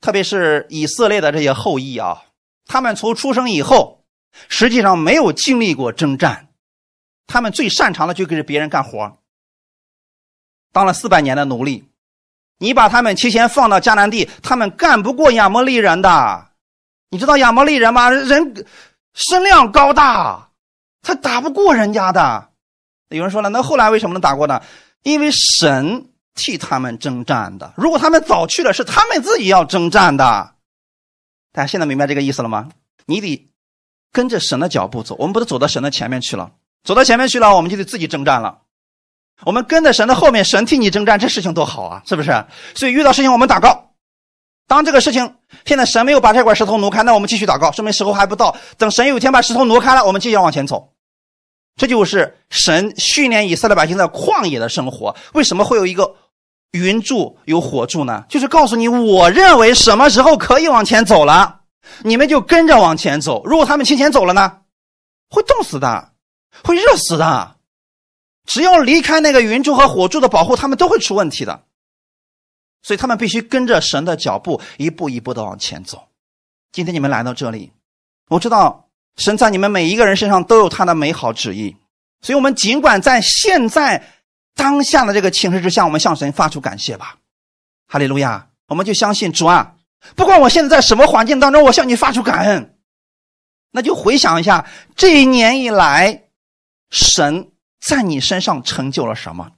[0.00, 2.22] 特别是以色列的这些后裔啊，
[2.66, 4.04] 他们从出生以后，
[4.48, 6.48] 实际上没有经历过征战，
[7.26, 9.18] 他们最擅长的就给别人干活，
[10.72, 11.84] 当了四百年的奴隶。
[12.58, 16.46] 你把他们提前放到迦南地，他们干不过亚摩利人的。
[17.10, 18.08] 你知道亚摩利人吗？
[18.08, 18.66] 人
[19.14, 20.48] 身量高大，
[21.02, 22.50] 他打不过人家的。
[23.08, 24.62] 有人说了，那后来为什么能打过呢？
[25.02, 27.72] 因为神替他们征战的。
[27.76, 30.52] 如果他们早去了，是他们自己要征战的。
[31.52, 32.68] 大家现在明白这个意思了吗？
[33.06, 33.48] 你得
[34.12, 36.52] 跟着神的脚步走，我们不是走到神的前面去了，
[36.84, 38.58] 走到前面去了，我们就得自己征战了。
[39.44, 42.44] 我们跟在神的后面，神替你征战，这事情多好啊，是不是？
[42.74, 43.90] 所以遇到事情我们祷告。
[44.68, 45.34] 当这个事情
[45.66, 48.56] 现在神没有把这块石头挪开，那我们继续祷告，说明时候还不到。
[48.78, 50.91] 等神有一天把石头挪开了，我们继续往前走。
[51.76, 55.16] 这就是神训练以色列百姓在旷野的生活。
[55.32, 56.14] 为什么会有一个
[56.72, 58.24] 云柱有火柱呢？
[58.28, 61.62] 就是告诉你，我认为什么时候可以往前走了，
[62.02, 63.44] 你们就跟着往前走。
[63.46, 64.60] 如果他们提前走了呢，
[65.28, 66.12] 会冻死的，
[66.62, 67.56] 会热死的。
[68.44, 71.64] 只要离开那个云柱和火柱的保护，他们都会出问题的。
[72.82, 76.08] 所以他们必须跟着神的脚步，一步一步的往前走。
[76.72, 77.72] 今天你们来到这里，
[78.28, 78.81] 我知道
[79.16, 81.76] 神在你们每一个人身上都有他的美好旨意。
[82.20, 84.02] 所以，我们尽管在现在
[84.54, 87.16] 当下的这个情势之下，我们向神发出感谢吧。
[87.88, 88.46] 哈利路亚！
[88.68, 89.74] 我们就相信主啊，
[90.14, 92.76] 不管我现在在什么环境当中，我向你发出感恩。
[93.72, 96.22] 那就回想一下这一年以来，
[96.90, 99.50] 神在你身上成就了什么？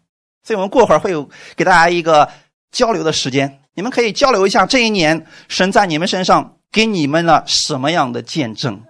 [0.43, 2.31] 所以我们过会儿会有给大家一个。
[2.75, 8.83] 交流的时间，你们可以交流一下这一年神在你们身上给你们了什么样的见证？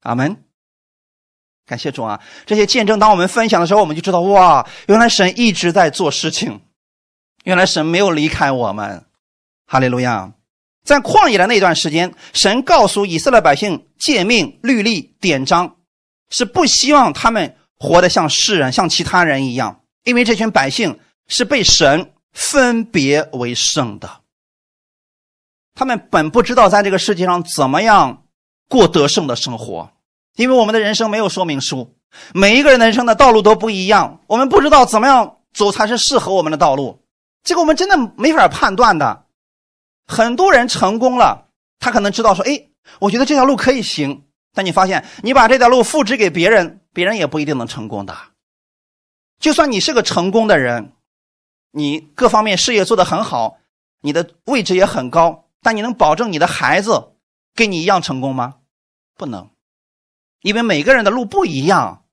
[0.00, 0.44] 阿门。
[1.66, 2.20] 感谢主啊！
[2.46, 6.60] 这些见证，当我们分享的时候，我们就知道哇，原来神一直在做事情，
[7.44, 9.04] 原来神没有离开我们。
[9.66, 10.32] 哈利路亚！
[10.84, 15.76] 在旷野的那段时间，神告诉以色列百姓诫命、律例、典章，
[16.30, 22.12] 是不希望他们活得像世人、像其他人一样，因为这群百姓是被神。
[22.32, 24.08] 分别为圣的，
[25.74, 28.22] 他们本不知道在这个世界上怎么样
[28.70, 29.90] 过得胜的生活，
[30.36, 31.96] 因为我们的人生没有说明书，
[32.32, 37.02] 每一个人的人生的道路都不一样，我们不知道怎么样走才是适合我们的道路，
[37.42, 39.26] 这个我们真的没法判断的。
[40.06, 41.48] 很多人成功了，
[41.80, 42.68] 他可能知道说：“哎，
[43.00, 48.16] 我觉得这条路可以行。”但你发现，你把这条路复制给别人，别人也不一定能成功的。
[49.40, 50.92] 就算你是个成功的人。
[51.72, 53.58] 你各方面事业做得很好，
[54.00, 57.12] 你的位置也很高，但你能保证你的孩子
[57.54, 58.56] 跟你一样成功吗？
[59.20, 59.50] 不能，
[60.40, 62.04] 因为每个人的路不一样。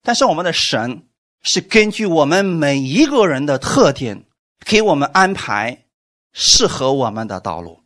[0.00, 1.08] 但是我们的神
[1.42, 4.24] 是根据我们每一个人的特点，
[4.64, 5.86] 给我们安排
[6.32, 7.80] 适合我们的道路，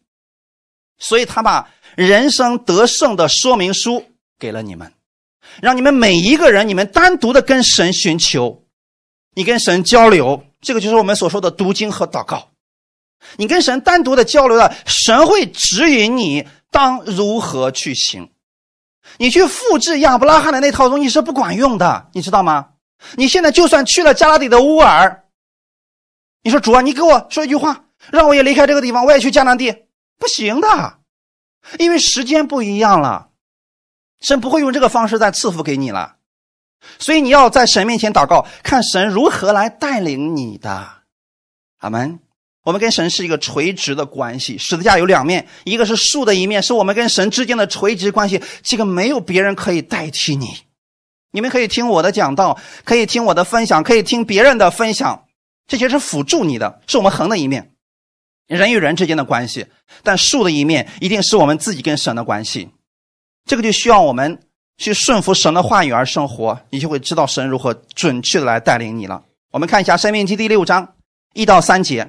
[0.99, 4.05] 所以他把人生得胜的说明书
[4.39, 4.93] 给了你们，
[5.63, 8.63] 让你们每一个人，你们单独的跟神寻求，
[9.35, 10.45] 你跟神交流。
[10.61, 12.51] 这个就是我们所说的读经和祷告，
[13.39, 18.29] 你跟神单独的交流了，神会指引你当如何去行。
[19.19, 22.71] 你去复制亚伯拉罕的那套东西是不管用的，你知道吗？
[23.17, 25.25] 你现在就算去了加拉底的乌尔，
[26.43, 29.85] 你说主啊，你给我说一句话，让我也离开这个地方，我也去迦南地，
[30.19, 30.99] 不行的，
[31.79, 33.29] 因为时间不一样了，
[34.21, 36.17] 神不会用这个方式再赐福给你了。
[36.99, 40.89] 所以你要在神面前祷告，看神如何来带领你的。
[41.79, 42.21] 阿门。
[42.67, 48.43] 我们跟神是一个垂直的关系，十字架有两面，一个是竖的一面，是我们跟神之间的垂直关系。
[48.61, 50.49] 这个没有别人可以代替你。
[51.31, 55.25] 你们可以听我的讲道，可以听我的分享，可以听别人的分享，
[55.69, 57.71] 这些是辅助你的，是我们横的一面，
[58.49, 59.65] 人与人之间的关系。
[60.03, 62.69] 但竖的一面一定是我们自己跟神的关系。
[63.45, 64.39] 这个就需要我们。
[64.79, 69.23] 去顺服神的话语而生活，你就会知道神如何准确的来带领你了。
[69.51, 70.87] 我们看一下《生命记》第六章
[71.33, 72.05] 一到三节，《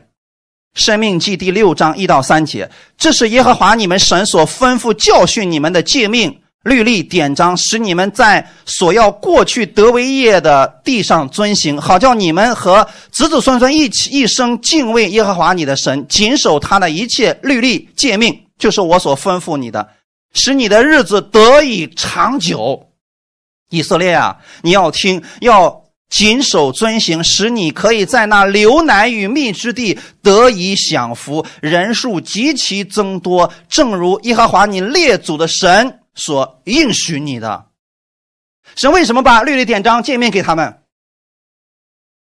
[0.77, 19.89] 生命记》第六章一到三节，这是耶和华你们神所吩咐教训你们的诫命、律例、典章，使你们在所要过去得为业的地上遵行，好叫你们和子子孙孙一起一生敬畏耶和华你的神，谨守他的一切律例诫命，就是我所吩咐你的。
[20.33, 22.87] 使你的日子得以长久，
[23.71, 37.65] 以色列啊，你要听，要谨守遵行，使你可以在那流奶与蜜之地得以享福，人数极其增多，正如耶和华你列祖的神所应许你的。
[38.75, 40.81] 神为什么把律例典章见面给他们？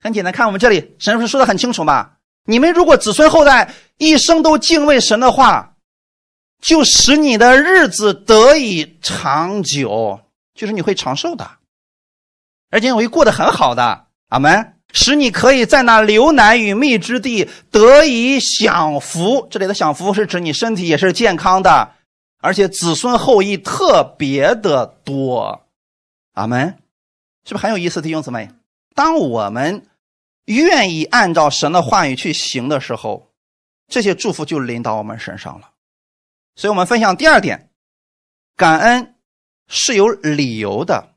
[0.01, 2.11] 很简单，看我们这里，神不是说的很清楚吗？
[2.45, 5.71] 你们如果子孙后代一生都敬畏神的话。
[6.61, 10.19] 就使你的日子得以长久，
[10.55, 11.47] 就是你会长寿的，
[12.69, 14.07] 而且会过得很好的。
[14.29, 14.73] 阿门。
[14.93, 19.45] 使你可以在那流奶与蜜之地得以享福。
[19.51, 21.91] 这里的享福是指你身体也是健康的，
[22.39, 25.67] 而且子孙后裔特别的多。
[26.33, 26.77] 阿门。
[27.43, 28.49] 是不是很有意思，弟兄姊妹？
[28.93, 29.85] 当我们
[30.45, 33.29] 愿意按照神的话语去行的时候，
[33.89, 35.71] 这些祝福就临到我们身上了。
[36.55, 37.69] 所以，我们分享第二点：
[38.55, 39.15] 感恩
[39.67, 41.14] 是有理由的。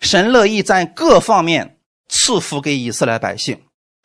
[0.00, 1.76] 神乐意在各方面
[2.08, 3.58] 赐福给以色列百姓。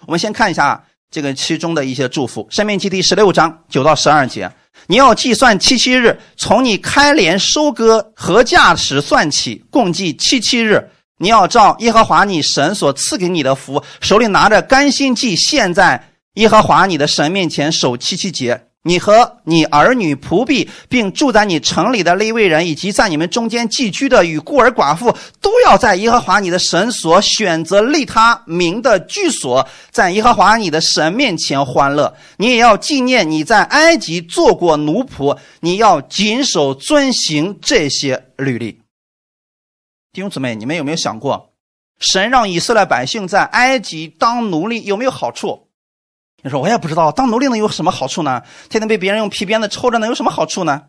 [0.06, 4.52] 我们先看一下这个其中的一些祝福，《生命记》第十六章九到十二节：
[4.88, 10.92] 你要计算七七日，从你开镰收割禾稼时算起，共计七七日。
[11.18, 18.68] 你要照耶和华你神所赐给你的福，手里拿着甘心祭，献在耶和华你的神面前守七七节。
[18.88, 25.12] 你和你儿女仆婢，并住在你城里的那一位人，以及在你们中间寄居的与孤儿寡妇，
[25.42, 32.16] 都要在耶和华你的神所选择立他名的居所，在耶和华你的神面前欢乐。
[32.38, 38.80] 你也要纪念你在埃及做过奴仆，你要谨守遵行这些律例。
[40.14, 41.50] 弟兄姊妹，你们有没有想过，
[41.98, 45.65] 神让以色列百姓在埃及当奴隶有没有好处？
[46.46, 48.44] 你说我也不知道，当奴隶能有什么好处呢？
[48.70, 50.84] 天天被别人用皮鞭子抽着，能有什么好处呢？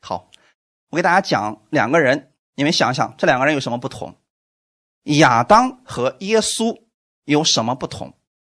[0.00, 0.28] 好，
[0.90, 4.16] 我给大家讲两个人，你们想想这两个人有什么不同？
[5.04, 6.76] 亚当和耶稣
[7.26, 8.12] 有什么不同？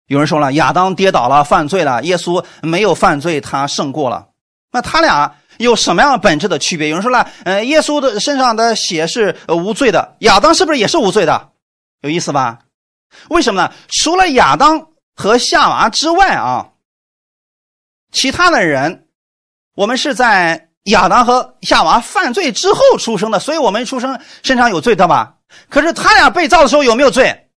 [0.08, 4.30] 有人说了，亚当跌倒了，犯罪了，耶稣没有犯罪，他胜过了。
[4.72, 5.36] 那他俩？
[5.58, 6.88] 有什么样本质的区别？
[6.88, 11.50] 有人说了，呃，耶稣的身上的血是无罪的，亚当是不是也是无罪的？
[12.00, 12.60] 有意思吧？
[13.30, 13.74] 为什么呢？
[13.90, 16.72] 除了亚当和夏娃之外啊，
[18.12, 19.08] 其他的人，
[19.76, 25.38] 我们是在亚当和夏娃犯罪之后出生的，所以我们出生身上有罪，对吧？
[25.70, 27.50] 可是他俩被造的时候有没有罪？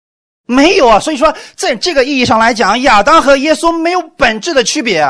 [0.45, 0.99] 没有啊。
[0.99, 5.01] 所以说，在这个意义上来讲，亚当和耶稣没有本质的区别。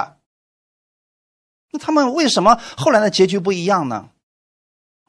[1.71, 4.09] 那他们为什么后来的结局不一样呢？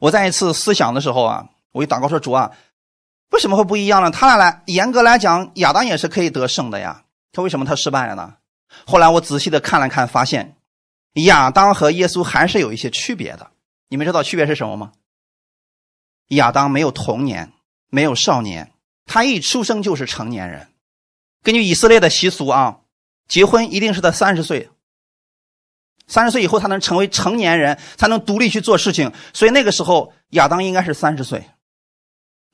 [0.00, 2.50] 我在一次思想的时候啊，我就祷告说：“主啊，
[3.30, 4.10] 为什么会不一样呢？
[4.10, 7.03] 他俩来严格来讲，亚当也是可以得胜的呀，
[7.34, 8.36] 他为什么他失败了呢？”
[8.86, 10.56] 后来我仔细的看了看，发现
[11.24, 13.50] 亚当和耶稣还是有一些区别的。
[13.88, 14.92] 你们知道区别是什么吗？
[16.28, 17.52] 亚当没有童年，
[17.90, 18.72] 没有少年，
[19.04, 20.68] 他一出生就是成年人。
[21.42, 22.80] 根据以色列的习俗啊，
[23.28, 24.70] 结婚一定是在三十岁。
[26.06, 29.12] 三十岁以后，他能成为成年人，才能独立去做事情。
[29.32, 31.48] 所以那个时候，亚当应该是三十岁，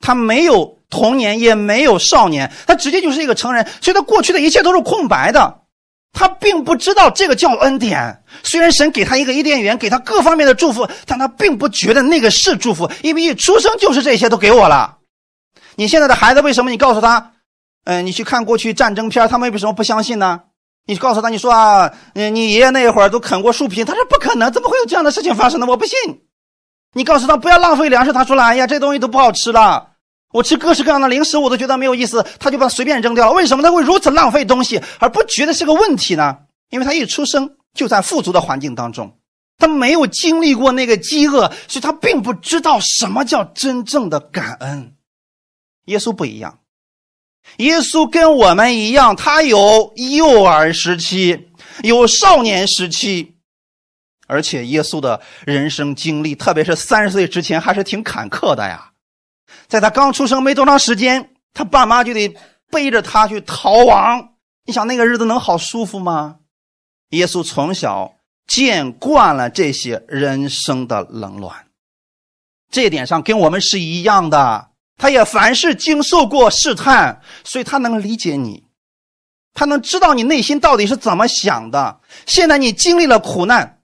[0.01, 3.65] 他没有童年，也没有少年，他直接就是一个成人。
[3.81, 5.59] 所以他过去的一切都是空白的，
[6.11, 8.23] 他并不知道这个叫恩典。
[8.43, 14.97] 虽然神给他一个伊甸园，给他各方面的祝福，但他并不觉得那个是祝福，因为一出生就是这些都给我了。
[15.75, 16.71] 你现在的孩子为什么？
[16.71, 17.31] 你告诉他，
[17.85, 20.41] 嗯，你去看过去战争片，他们为什么不相信呢？
[20.85, 25.65] 你告诉他，你说啊，你，你爷爷那一会儿都啃过树皮，他说不可能，怎么会有这样的事情发生呢？
[25.67, 25.95] 我不信。
[26.93, 29.90] 你告诉他不要浪费粮食，他说了，哎呀，这东西都不好吃了，
[30.31, 33.31] 我吃各式各样的零食我都觉得没有意思，他就把随便扔掉了。
[33.33, 36.37] 为什么他会如此浪费东西而不觉得是个问题呢？
[36.69, 39.17] 因为他一出生就在富足的环境当中，
[39.57, 44.93] 他没有经历过那个饥饿，所以他并不知道什么叫真正的感恩。
[45.85, 46.59] 耶稣不一样。
[47.57, 51.49] 耶稣跟我们一样，他有幼儿时期，
[51.83, 53.35] 有少年时期，
[54.27, 58.90] 而且耶稣的人生经历，特别是三十岁之前，还是挺坎坷的呀。
[59.67, 62.35] 在他刚出生没多长时间，他爸妈就得
[62.69, 64.35] 背着他去逃亡。
[64.65, 66.37] 你想那个日子能好舒服吗？
[67.09, 68.15] 耶稣从小
[68.47, 71.67] 见惯了这些人生的冷暖，
[72.71, 74.69] 这点上跟我们是一样的。
[74.97, 78.63] 他也凡事经受过试探，所以他能理解你，
[79.53, 81.99] 他能知道你内心到底是怎么想的。
[82.27, 83.81] 现在你经历了苦难，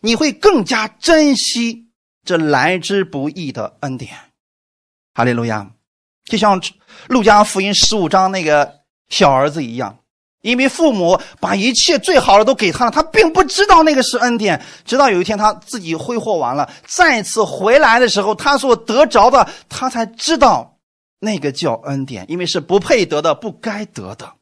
[0.00, 1.88] 你会更加珍惜
[2.24, 4.14] 这来之不易的恩典。
[5.14, 5.70] 哈利路亚！
[6.24, 6.60] 就像
[7.08, 8.72] 路加福音十五章那个
[9.08, 9.96] 小儿子一样。
[10.42, 14.58] 因为父母把一切最好的都给他了，他并不知道那个是恩典。
[14.86, 20.78] 直到有一天他自己挥霍完了，再次回来的时候，他所得着的，他才知道
[21.18, 24.32] 那个叫恩典，因为是不配得的、不该得的。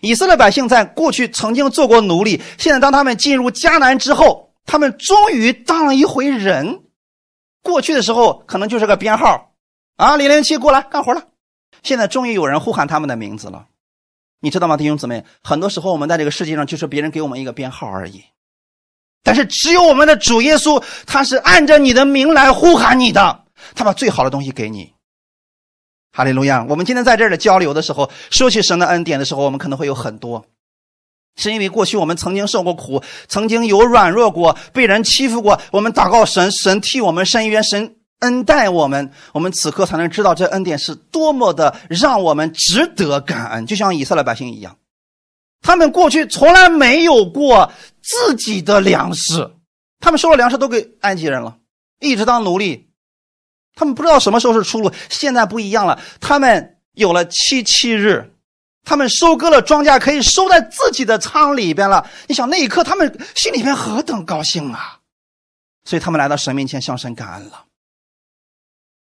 [0.00, 6.82] 以色列百姓在过去曾经做过奴隶，现在当他们进入迦南之后，他们终于当了一回人。
[7.62, 9.51] 过去的时候可能就是个编号
[10.02, 11.28] 啊，零零七过来干活了。
[11.84, 13.66] 现在终于有人呼喊他们的名字了。
[14.40, 15.24] 你知道吗，弟兄姊妹？
[15.44, 18.24] 很多时候，我们在这个世界上就是别人给我们一个编号而已。
[19.22, 23.44] 但是，只有我们的主耶稣，他是按着你的名来呼喊你的，
[23.76, 24.92] 他把最好的东西给你。
[26.10, 26.66] 哈利路亚！
[26.68, 30.44] 我们今天在这儿的交流的时候，说起神的恩典的时候，我们可能会有很多，
[31.36, 35.60] 是因为过去我们曾经受过苦，曾经有软弱过，被人欺负过。
[35.70, 43.66] 我们祷告神，神替我们伸冤，神恩待我们，我们此刻才能知道这恩典是多么的让我们值得感恩。
[43.66, 44.76] 就像以色列百姓一样，
[45.60, 47.70] 他们过去从来没有过
[48.02, 49.52] 自己的粮食，
[50.00, 51.58] 他们收了粮食都给埃及人了，
[52.00, 52.88] 一直当奴隶。
[53.74, 54.92] 他们不知道什么时候是出路。
[55.08, 58.34] 现在不一样了，他们有了七七日，
[58.84, 62.08] 他们收割了庄稼，可以收在自己的仓里边了。
[62.28, 64.98] 你想那一刻，他们心里边何等高兴啊！
[65.84, 67.64] 所以他们来到神面前向神感恩了。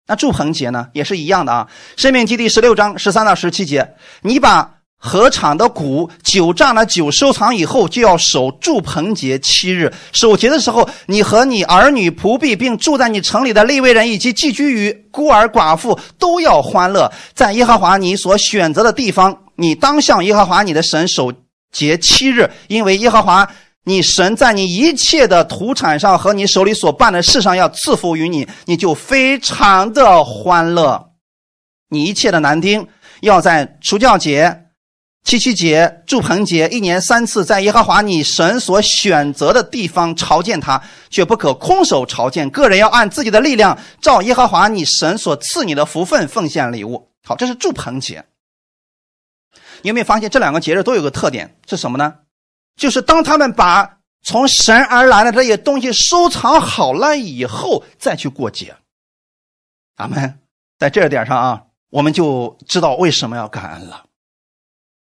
[0.09, 1.69] 那祝棚节呢，也是一样的啊。
[1.97, 3.87] 生命记第十六章十三到十七节，
[4.23, 9.93] 你把禾场的谷、酒榨的酒收藏以后，就要守祝棚节七日。
[10.13, 19.37] 守节的时候，你和你儿女仆婢，并住在你城里的利未人以及寄居于孤儿寡妇，都要欢乐，在耶和华你所选择的地方。
[19.57, 21.31] 你当向耶和华你的神守
[21.71, 23.47] 节七日，因为耶和华。
[23.89, 31.13] 你神在你一切的土产上和你手里所办的事上要赐福于你，你就非常的欢乐。
[31.89, 32.87] 你一切的男丁
[33.23, 34.67] 要在除教节、
[35.25, 42.51] 七七节、祝棚节一年三次，在耶和华你神所选择的地方朝见他，却不可空手朝见。
[42.51, 47.09] 个人要按自己的力量，照耶和华你神所赐你的福分奉献礼物。
[47.25, 48.27] 好，这是祝棚节。
[49.81, 52.13] 你有没有发现这两个节日都有个特点是什么呢？
[52.79, 58.75] 就是当他们把从神而来的这些东西收藏好了以后，再去过节。
[59.95, 60.39] 咱们。
[60.79, 64.05] 在这点上啊，我们就知道为什么要感恩了。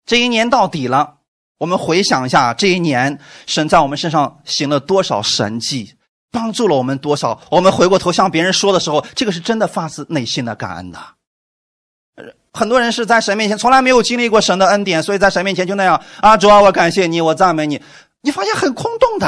[0.06, 1.18] 这一年到底了，
[1.58, 5.96] 我们回想一下，这一年神在我们身上行了多少神迹，
[6.32, 7.42] 帮助了我们多少？
[7.52, 10.98] 我们回过头向别人说的时候，这个是真的发自内心的感恩的。
[12.60, 17.82] 很多人是在神面前从来没有经历过神的恩典，所以在神面前就那样啊，主啊，我感谢你，我赞美你。
[18.22, 19.26] 你发现很空洞的。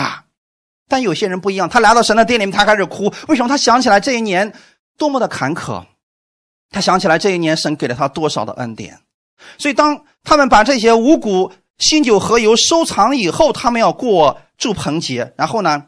[0.90, 3.06] 但有些人不一样，他来到神的殿里面，他开始哭。
[3.30, 3.48] 为什么？
[3.48, 4.52] 他想起来这一年
[4.98, 5.82] 多么的坎坷，
[6.72, 9.00] 他想起来这一年神给了他多少的恩典。
[9.58, 15.32] 所以当他们把这些五谷、新酒和油收藏以后，他们要过祝棚节。
[15.38, 15.86] 然后呢，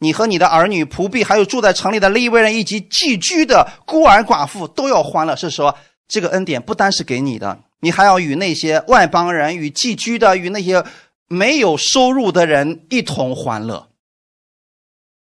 [0.00, 5.34] 你和你的儿女、仆婢，还有住在城里的利未人以及寄居的孤儿寡妇都要欢乐。
[5.34, 5.74] 是说。
[6.12, 10.84] 这个恩典不单是给你的，你还要与那些外邦人、与寄居的、与那些
[11.26, 13.88] 没有收入的人一同欢乐，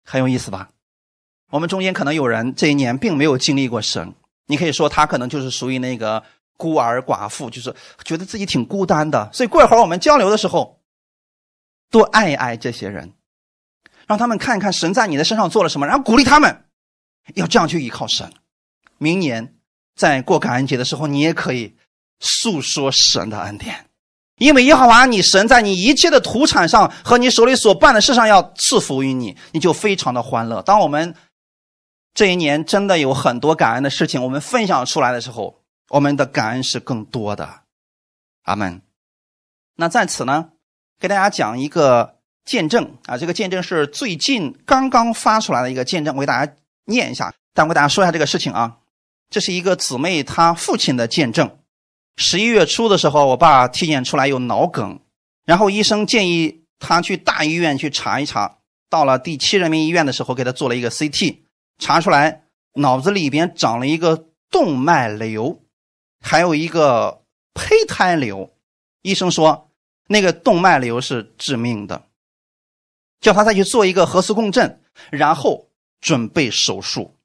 [0.02, 0.70] 很有意思吧？
[1.50, 4.14] 我们中间可能有人这一年并没有经历过神，
[4.46, 6.22] 你可以说他可能就是属于那个
[6.56, 9.28] 孤儿寡妇，就是觉得自己挺孤单的。
[9.30, 10.80] 所以过一会儿我们交流的时候，
[11.90, 13.12] 多爱爱这些人，
[14.06, 16.64] 让他们看一看神在你的身上做了什么，然后鼓励他们
[17.34, 18.32] 要这样去依靠神。
[18.96, 19.54] 明年。
[19.94, 21.74] 在过感恩节的时候，你也可以
[22.20, 23.86] 诉说神的恩典，
[24.38, 30.62] 因为耶和华你神在你一切的土产上和你手里所办的事上要赐福于你，你就非常的欢乐。
[30.62, 31.14] 当我们
[32.14, 37.60] 这一年真的有很多感恩的事情，我们分享出来的时候，我们的感恩是更多的。
[38.44, 38.82] 阿门。
[39.76, 40.50] 那在此呢，
[41.00, 46.52] 给大家讲一个见证啊，这个见证是最近刚刚发出来的一个见证，我给大家
[46.84, 48.78] 念一下，但我给大家说一下这个事情啊。
[49.32, 51.58] 这是一个姊妹她父亲的见证。
[52.16, 55.00] 十一月初的时候，我爸体检出来有脑梗，
[55.46, 58.58] 然后医生建议他去大医院去查一查。
[58.90, 61.38] 到了第七人民医院的时候，给他做了一个 CT，
[61.78, 65.62] 查出来脑子里边长了一个动脉瘤，
[66.20, 67.22] 还有一个
[67.54, 68.52] 胚胎瘤。
[69.00, 69.70] 医生说
[70.08, 72.04] 那个动脉瘤是致命的，
[73.22, 74.78] 叫他再去做一个核磁共振，
[75.10, 75.70] 然后
[76.02, 77.16] 准备手术。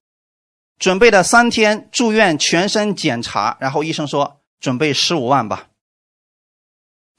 [0.80, 5.68] 准备了三天住院全身检查，然后医生说准备十五万吧。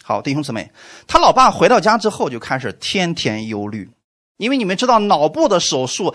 [0.05, 0.73] 好，弟兄姊妹，
[1.07, 3.91] 他老爸回到家之后就开始天天忧虑，
[4.37, 6.15] 因为你们知道脑部的手术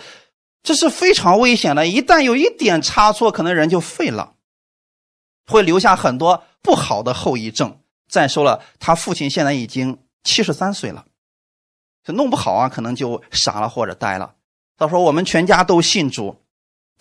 [0.64, 4.34] 这是非常危险的，一旦有一点差错，可能人就废了，
[5.46, 7.80] 会留下很多不好的后遗症。
[8.08, 11.06] 再说了，他父亲现在已经七十三岁了，
[12.04, 14.36] 这弄不好啊，可能就傻了或者呆了。
[14.78, 16.40] 他说：“我们全家都信主。”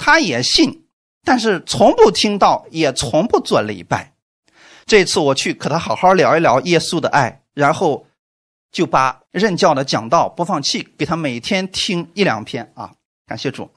[0.05, 0.83] 他也信，
[1.23, 4.15] 但是从不听到，也从不做礼拜。
[4.85, 8.05] 这次我去和他好好聊一聊耶稣的爱，然后
[8.73, 12.91] 就把任教的讲道播放器给他每天听一两篇啊，
[13.29, 13.71] 感谢主，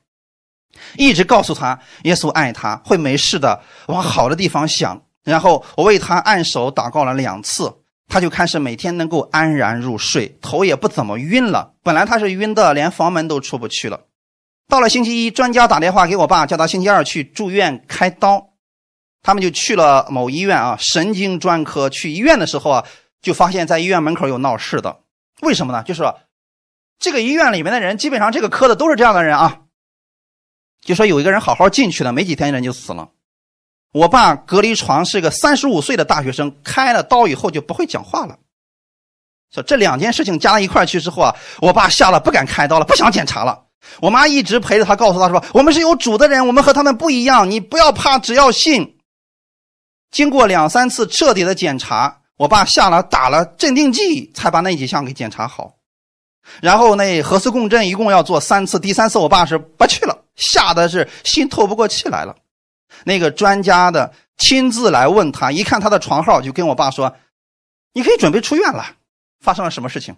[0.98, 5.00] 一直告诉他耶稣爱他，会没事的，往好的地方想。
[5.24, 7.72] 然后我为他按手祷告了两次，
[8.08, 11.76] 他就开始每天能够安然入睡，头也不怎么晕了。
[11.84, 14.02] 本来他是晕的，连房门都出不去了。
[14.68, 18.50] 到了星期一，专家打电话给我爸，叫他星期二去住院开刀。
[19.22, 21.90] 他们就去了某医院啊，神经专科。
[21.90, 22.86] 去医院的时候啊，
[23.22, 25.00] 就发现在医院门口有闹事的。
[25.42, 25.84] 为什么呢？
[25.84, 26.04] 就是
[27.00, 29.62] 这个医院里面的人，基本上这个科的都是这样的人啊，
[30.82, 33.10] 就说有一个人好好进去了，没几天人就死了。
[33.92, 38.38] 我爸隔离床是个三十五岁的大学生，开了刀以后就不会讲话了。
[39.52, 43.65] 说这两件事情加到一块去之后啊，我爸吓了，不敢开刀了，不想检查了。
[44.02, 48.98] 我妈一直陪着他，告诉他说：“我们是有主的人，我们和他们不一样，你不要怕，只要信。”
[50.12, 55.76] 经过两三次彻底的检查，我爸下了打了镇定剂，才把那几项给检查好。
[56.62, 62.36] 然后那核磁共振一共要做三次，第三次我爸是不去了，吓得是心透不过气来了。
[63.04, 67.16] 那个专家的亲自来问他，一看他的床号，就跟我爸说
[67.94, 68.86] ：“你可以准备出院了。”
[69.42, 70.16] 发生了什么事情？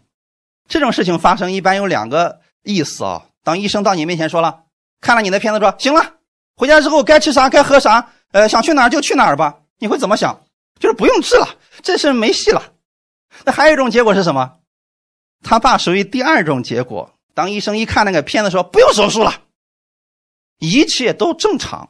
[0.67, 3.26] 这种事情发生一般有两个意思啊。
[3.47, 4.63] 当医生到你面前说了，
[4.99, 6.15] 看了你的片子说：“行了，
[6.57, 10.43] 回家之后该吃啥该喝啥，呃，想去哪儿就去哪儿吧。”你会怎么想？
[10.81, 11.47] 就是不用治了，
[11.81, 12.73] 这事没戏了。
[13.45, 14.55] 那还有一种结果是什么？
[15.45, 17.09] 他爸属于第二种结果。
[17.33, 19.43] 当医生一看那个片子说：“不用手术了，
[20.59, 21.89] 一切都正常。”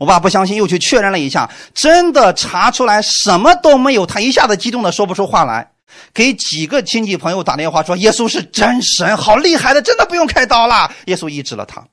[0.00, 4.04] 我爸不相信，又去确认了一下，真的查出来什么都没有。
[4.04, 5.75] 他一下子激动的说不出话来，
[6.12, 11.86] 给几个亲戚朋友打电话说：“耶稣是真神，好厉害的，真的不用开刀了。”耶稣医治了他。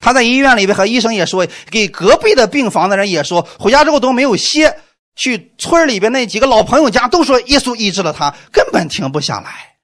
[0.00, 4.76] 他在医院里边和医生也说，给隔壁的病房的人也说，回家之后都没有歇。
[5.16, 9.76] 去村里边那几个老朋友家都说耶稣医治了他，根本停不下来。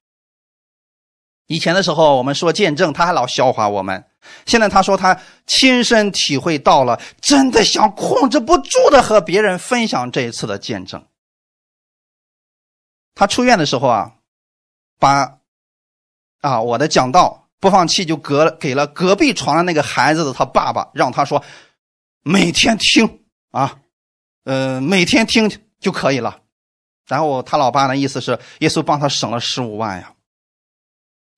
[1.46, 4.04] 以前的时候我们说见证，他还老笑话我们。
[4.44, 5.16] 现在他说他
[5.46, 11.02] 亲身体会到了，真的想控制不住的和别人分享这一次的见证。
[13.20, 14.14] 他出院的时候啊，
[14.98, 15.36] 把
[16.40, 21.44] 啊我的讲道播放器就隔给了隔壁床的那个孩子的他爸爸，让他说
[22.22, 23.78] 每天听啊，
[24.44, 25.50] 呃每天听
[25.80, 26.40] 就可以了。
[27.06, 30.14] 然后他老爸的意思是耶稣帮他省了十五万呀。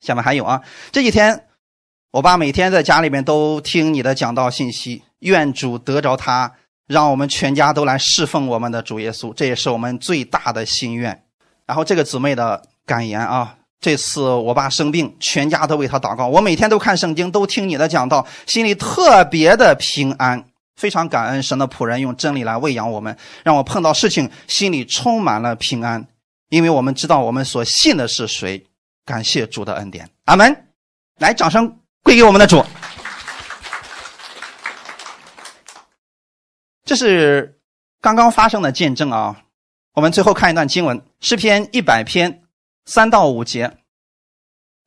[0.01, 0.63] 下面还有啊，
[0.93, 1.49] 这几天。
[2.13, 6.55] 我爸每天在家里面都听你的讲道信息，愿主得着他，
[6.87, 11.27] 让我们全家都来侍奉我们的主耶稣，这也是我们最大的心愿。
[11.73, 16.27] 然后这个姊妹的感言啊，这次我爸生病，全家都为他祷告。
[16.27, 20.45] 我每天都看圣经，都听你的讲道，心里特别的平安，
[20.77, 26.07] 非常感恩神的仆人用真理来喂养我们，让我碰到事情心里充满了平安，
[26.51, 28.63] 因为我们知道我们所信的是谁。
[29.07, 30.55] 感谢主的恩典，阿门。
[31.21, 31.75] 来，掌声。
[32.03, 32.63] 归给我们的主，
[36.85, 37.59] 这是
[38.03, 39.35] 刚刚发生的见证啊！
[39.95, 42.43] 我们最后看一段经文，诗篇一百篇
[42.87, 43.71] 三到五节。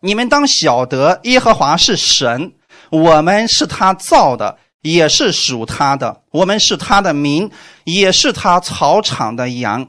[0.02, 2.52] 你们当晓得，耶和华是神，
[2.90, 7.52] 我们是他造的，也是属他的；我们是他的民，
[7.84, 9.88] 也是他草场的羊。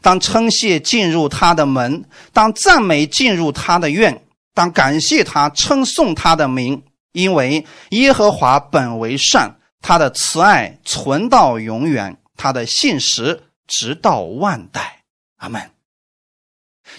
[0.00, 2.02] 当称谢进入他的门，
[2.32, 4.22] 当赞美进入他的院。
[4.54, 15.04] 当感谢他，称颂他的名，因为耶和华本为善，他的慈爱存到永远，他的信实直到万代。
[15.36, 15.70] 阿门。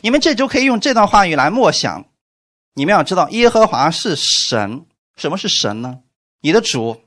[0.01, 2.05] 你们这周可以用这段话语来默想。
[2.73, 4.85] 你们要知道，耶和华是神。
[5.15, 5.99] 什么是神呢？
[6.41, 7.03] 你的主，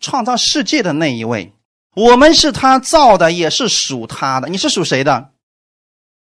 [0.00, 1.54] 创造世界的那一位。
[1.94, 4.48] 我们是他造的，也是属他的。
[4.48, 5.30] 你是属谁的？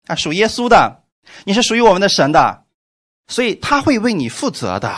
[0.07, 1.03] 啊，属耶稣的。
[1.45, 2.65] 你是属于我们的神的。
[3.27, 4.93] 所以他会为你负责的。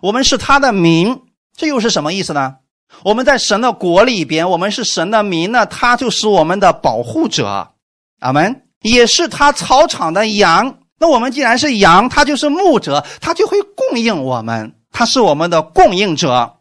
[0.00, 1.22] 我们是他的民，
[1.54, 2.58] 这又是什么意思呢？
[3.02, 7.72] 我们在神的国里边，我们是神的民，呢他就是我们的保护者。
[8.20, 8.68] 阿门。
[8.82, 10.80] 也是他草场的羊。
[10.98, 16.58] 那我们既然是羊，他就是牧者，他就会供应我们，他是我们的供应者。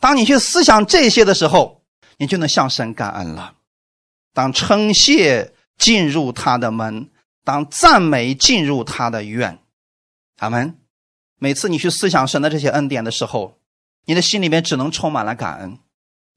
[0.00, 1.82] 当你去思想这些的时候，
[2.18, 3.52] 你就能向神感恩了。
[4.34, 7.08] 当称谢进入他的门，
[7.44, 9.58] 当赞美进入他的院。
[10.38, 10.76] 阿门。
[11.38, 13.58] 每次你去思想神的这些恩典的时候，
[14.06, 15.78] 你的心里面只能充满了感恩，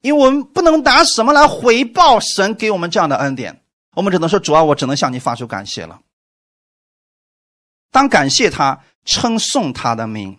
[0.02, 3.62] 因为我们不能拿什么来回报神给我们这样的恩典，
[3.94, 6.00] 我们只能说主啊，我只能向你发出感谢了。
[7.90, 10.38] 当感谢他，称颂他的名。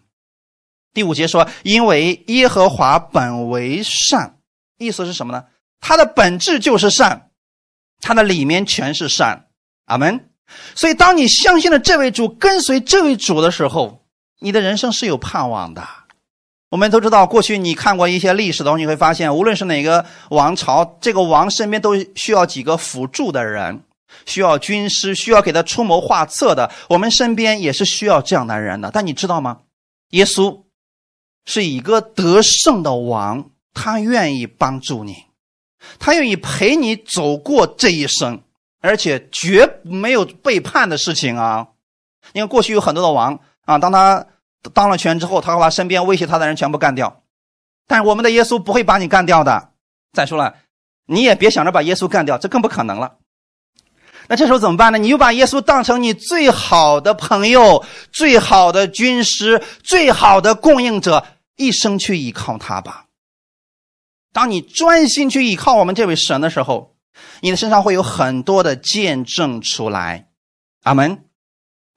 [0.93, 4.37] 第五节说，因为耶和华本为善，
[4.77, 5.45] 意思是什么呢？
[5.79, 7.31] 他的本质就是善，
[8.01, 9.47] 他的里面全是善。
[9.85, 10.29] 阿门。
[10.75, 14.05] 所以，当你相信了这位主，跟随这位主的时候，
[14.39, 15.87] 你的人生是有盼望的。
[16.71, 23.83] 我们都知道，过去你看过一些历史的时候，你会发现，无论是哪个王朝，这个王身边都需要几个辅助的人，
[24.25, 26.71] 需要军师，需要给他出谋划策的。
[26.87, 28.89] 我们身边也是需要这样的人的。
[28.89, 29.59] 但你知道吗？
[30.11, 30.61] 耶稣
[31.43, 35.25] 是一个得胜的王，他愿意帮助你，
[35.99, 38.41] 他愿意陪你走过这一生。
[38.83, 41.67] 而且绝没有背叛的事情啊！
[42.33, 44.25] 因为过去有很多的王啊，当他
[44.69, 47.23] 当了权之后，他会把身边威胁他的人全部干掉。
[47.87, 49.71] 但是我们的耶稣不会把你干掉的。
[50.13, 50.55] 再说了，
[51.07, 53.17] 你也别想着把耶稣干掉，这更不可能了。
[54.27, 54.97] 那这时候怎么办呢？
[54.97, 57.83] 你就把耶稣当成你最好的朋友、
[58.13, 61.25] 最好的军师、最好的供应者，
[61.57, 63.07] 一生去依靠他吧。
[64.31, 66.95] 当你专心去依靠我们这位神的时候，
[67.41, 70.29] 你的身上会有很多的见证出来。
[70.83, 71.25] 阿门。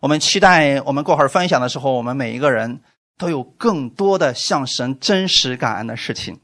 [0.05, 2.83] 我们期待我们过会儿分享的时候，我们每一个人
[3.17, 6.39] 都有更多的向神真实感恩的事情。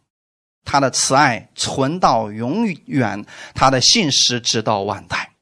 [0.65, 3.23] 他的慈爱存到永远，
[3.55, 5.33] 他的信实直到万代。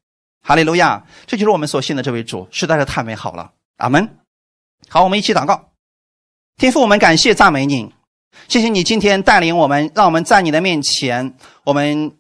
[0.43, 1.07] 哈利路亚！
[1.27, 3.53] 这就是我们所信的这位主，实在是太美好了。
[3.77, 4.17] 阿门。
[4.89, 5.71] 好，我们一起祷告。
[6.57, 7.95] 天父，我们感谢赞美你。
[8.49, 12.13] 谢谢你今天带领我们，让我们在你的面前，我们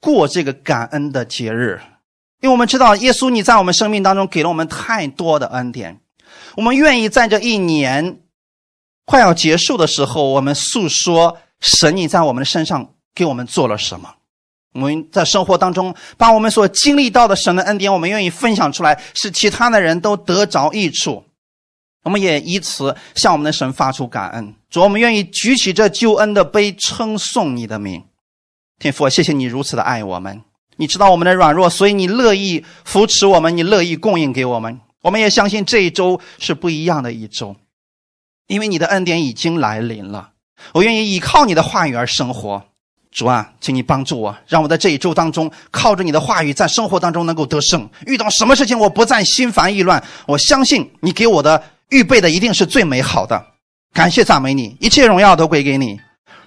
[0.00, 1.78] 过这个感恩的节日，
[2.42, 6.00] 因为我们知道耶稣你在我们生命当中给了我们太多的恩典，
[6.56, 8.20] 我们愿意在这一年
[9.04, 14.16] 快要结束的时候，我们诉说神你在我们的身上给我们做了什么。
[14.72, 21.24] 我们在生活当中把我们所经历到的神的恩典，我们愿意分享出来，使其他的人都得着益处。
[22.02, 24.52] 我们也以此向我们的神发出感恩。
[24.68, 28.02] 主，我们愿意举起这救恩的杯，称颂你的名。
[28.80, 30.42] 天父，谢谢你如此的爱我们。
[30.82, 34.80] 你知道我们的软弱，所以你乐意扶持我们，你乐意供应给我们。
[35.00, 37.54] 我们也相信这一周是不一样的一周，
[38.48, 40.30] 因为你的恩典已经来临了。
[40.72, 42.60] 我愿意依靠你的话语而生活。
[43.12, 47.88] 主啊，请你帮助我，让我在这一周当中靠着你的话语，在生活当中能够得胜。
[48.06, 50.02] 遇到什么事情，我不再心烦意乱。
[50.26, 53.40] 我相信你给我的预备的一定是最美好的。
[53.92, 56.00] 感谢赞美你，一切荣耀都归给你。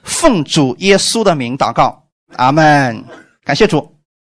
[0.04, 2.04] 奉主耶稣的名祷告，
[2.36, 3.02] 阿门。
[3.46, 3.95] 感谢主。